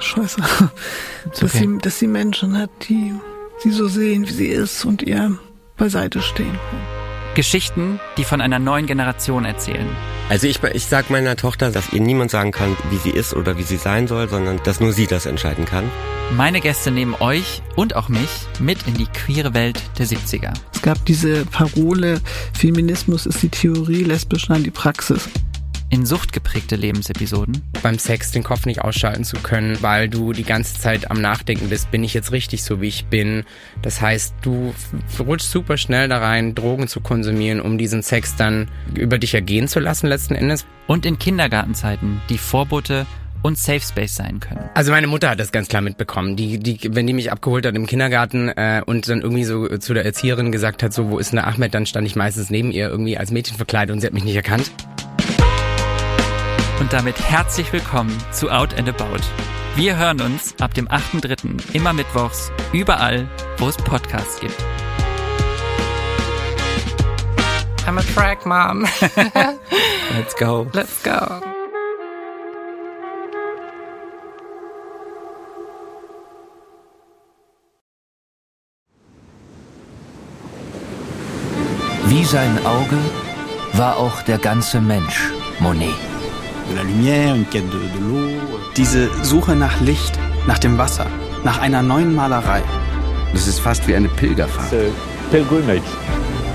scheiße, 0.00 0.42
dass, 1.30 1.42
okay. 1.42 1.66
sie, 1.66 1.78
dass 1.78 1.98
sie 1.98 2.08
Menschen 2.08 2.58
hat, 2.58 2.68
die 2.90 3.14
sie 3.58 3.70
so 3.70 3.88
sehen, 3.88 4.28
wie 4.28 4.32
sie 4.32 4.48
ist 4.48 4.84
und 4.84 5.02
ihr 5.02 5.38
beiseite 5.78 6.20
stehen. 6.20 6.58
Geschichten, 7.34 8.00
die 8.18 8.24
von 8.24 8.42
einer 8.42 8.58
neuen 8.58 8.84
Generation 8.84 9.46
erzählen. 9.46 9.88
Also 10.30 10.46
ich, 10.46 10.62
ich 10.62 10.86
sag 10.86 11.10
meiner 11.10 11.36
Tochter, 11.36 11.70
dass 11.70 11.92
ihr 11.92 12.00
niemand 12.00 12.30
sagen 12.30 12.50
kann, 12.50 12.76
wie 12.90 12.96
sie 12.96 13.10
ist 13.10 13.34
oder 13.34 13.58
wie 13.58 13.62
sie 13.62 13.76
sein 13.76 14.08
soll, 14.08 14.28
sondern 14.28 14.58
dass 14.64 14.80
nur 14.80 14.92
sie 14.92 15.06
das 15.06 15.26
entscheiden 15.26 15.66
kann. 15.66 15.90
Meine 16.34 16.60
Gäste 16.60 16.90
nehmen 16.90 17.14
euch 17.20 17.60
und 17.76 17.94
auch 17.94 18.08
mich 18.08 18.30
mit 18.58 18.86
in 18.86 18.94
die 18.94 19.06
queere 19.06 19.52
Welt 19.52 19.82
der 19.98 20.06
70er. 20.06 20.54
Es 20.72 20.80
gab 20.80 21.04
diese 21.04 21.44
Parole, 21.44 22.22
Feminismus 22.58 23.26
ist 23.26 23.42
die 23.42 23.50
Theorie, 23.50 24.02
lesbisch 24.02 24.48
dann 24.48 24.64
die 24.64 24.70
Praxis. 24.70 25.28
In 25.94 26.04
suchtgeprägte 26.06 26.74
Lebensepisoden. 26.74 27.62
Beim 27.80 28.00
Sex 28.00 28.32
den 28.32 28.42
Kopf 28.42 28.66
nicht 28.66 28.80
ausschalten 28.80 29.22
zu 29.22 29.36
können, 29.36 29.80
weil 29.80 30.08
du 30.08 30.32
die 30.32 30.42
ganze 30.42 30.76
Zeit 30.76 31.08
am 31.08 31.20
Nachdenken 31.20 31.68
bist, 31.68 31.92
bin 31.92 32.02
ich 32.02 32.14
jetzt 32.14 32.32
richtig 32.32 32.64
so, 32.64 32.80
wie 32.80 32.88
ich 32.88 33.06
bin. 33.06 33.44
Das 33.80 34.00
heißt, 34.00 34.34
du 34.42 34.74
rutschst 35.20 35.52
super 35.52 35.76
schnell 35.76 36.08
da 36.08 36.18
rein, 36.18 36.56
Drogen 36.56 36.88
zu 36.88 37.00
konsumieren, 37.00 37.60
um 37.60 37.78
diesen 37.78 38.02
Sex 38.02 38.34
dann 38.34 38.68
über 38.96 39.18
dich 39.18 39.34
ergehen 39.34 39.68
zu 39.68 39.78
lassen 39.78 40.08
letzten 40.08 40.34
Endes. 40.34 40.66
Und 40.88 41.06
in 41.06 41.16
Kindergartenzeiten 41.16 42.20
die 42.28 42.38
Vorbote 42.38 43.06
und 43.42 43.56
Safe 43.56 43.80
Space 43.80 44.16
sein 44.16 44.40
können. 44.40 44.68
Also 44.74 44.90
meine 44.90 45.06
Mutter 45.06 45.30
hat 45.30 45.38
das 45.38 45.52
ganz 45.52 45.68
klar 45.68 45.82
mitbekommen. 45.82 46.34
Die, 46.34 46.58
die, 46.58 46.92
wenn 46.92 47.06
die 47.06 47.12
mich 47.12 47.30
abgeholt 47.30 47.66
hat 47.66 47.76
im 47.76 47.86
Kindergarten 47.86 48.48
äh, 48.48 48.82
und 48.84 49.08
dann 49.08 49.20
irgendwie 49.20 49.44
so 49.44 49.68
zu 49.78 49.94
der 49.94 50.04
Erzieherin 50.04 50.50
gesagt 50.50 50.82
hat, 50.82 50.92
so 50.92 51.08
wo 51.08 51.20
ist 51.20 51.30
denn 51.30 51.36
der 51.36 51.46
Ahmed, 51.46 51.72
dann 51.72 51.86
stand 51.86 52.04
ich 52.04 52.16
meistens 52.16 52.50
neben 52.50 52.72
ihr 52.72 52.88
irgendwie 52.88 53.16
als 53.16 53.30
Mädchen 53.30 53.56
verkleidet 53.56 53.94
und 53.94 54.00
sie 54.00 54.08
hat 54.08 54.14
mich 54.14 54.24
nicht 54.24 54.34
erkannt. 54.34 54.72
Und 56.80 56.92
damit 56.92 57.18
herzlich 57.20 57.72
willkommen 57.72 58.12
zu 58.32 58.50
Out 58.50 58.74
and 58.74 58.88
About. 58.88 59.22
Wir 59.76 59.96
hören 59.96 60.20
uns 60.20 60.54
ab 60.60 60.74
dem 60.74 60.88
8.3. 60.88 61.72
immer 61.72 61.92
mittwochs 61.92 62.50
überall, 62.72 63.28
wo 63.58 63.68
es 63.68 63.76
Podcasts 63.76 64.40
gibt. 64.40 64.56
I'm 67.86 67.98
a 67.98 68.02
track 68.14 68.44
mom. 68.44 68.86
Let's 70.16 70.34
go. 70.36 70.66
Let's 70.72 71.02
go. 71.02 71.40
Wie 82.06 82.24
sein 82.24 82.58
Auge 82.66 82.98
war 83.74 83.96
auch 83.96 84.22
der 84.22 84.38
ganze 84.38 84.80
Mensch 84.80 85.30
Monet. 85.60 86.13
Diese 88.76 89.24
Suche 89.24 89.54
nach 89.54 89.80
Licht, 89.80 90.18
nach 90.46 90.58
dem 90.58 90.78
Wasser, 90.78 91.06
nach 91.44 91.60
einer 91.60 91.82
neuen 91.82 92.14
Malerei. 92.14 92.62
Das 93.32 93.46
ist 93.46 93.60
fast 93.60 93.86
wie 93.88 93.94
eine 93.94 94.08
Pilgerfahrt. 94.08 94.72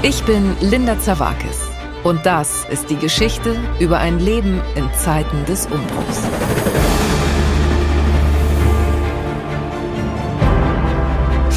Ich 0.02 0.24
bin 0.24 0.56
Linda 0.62 1.00
Zawakis 1.00 1.70
und 2.04 2.26
das 2.26 2.66
ist 2.72 2.90
die 2.90 2.96
Geschichte 2.96 3.56
über 3.80 4.00
ein 4.00 4.20
Leben 4.20 4.62
in 4.76 4.90
Zeiten 4.94 5.46
des 5.46 5.66
Umbruchs. 5.66 6.89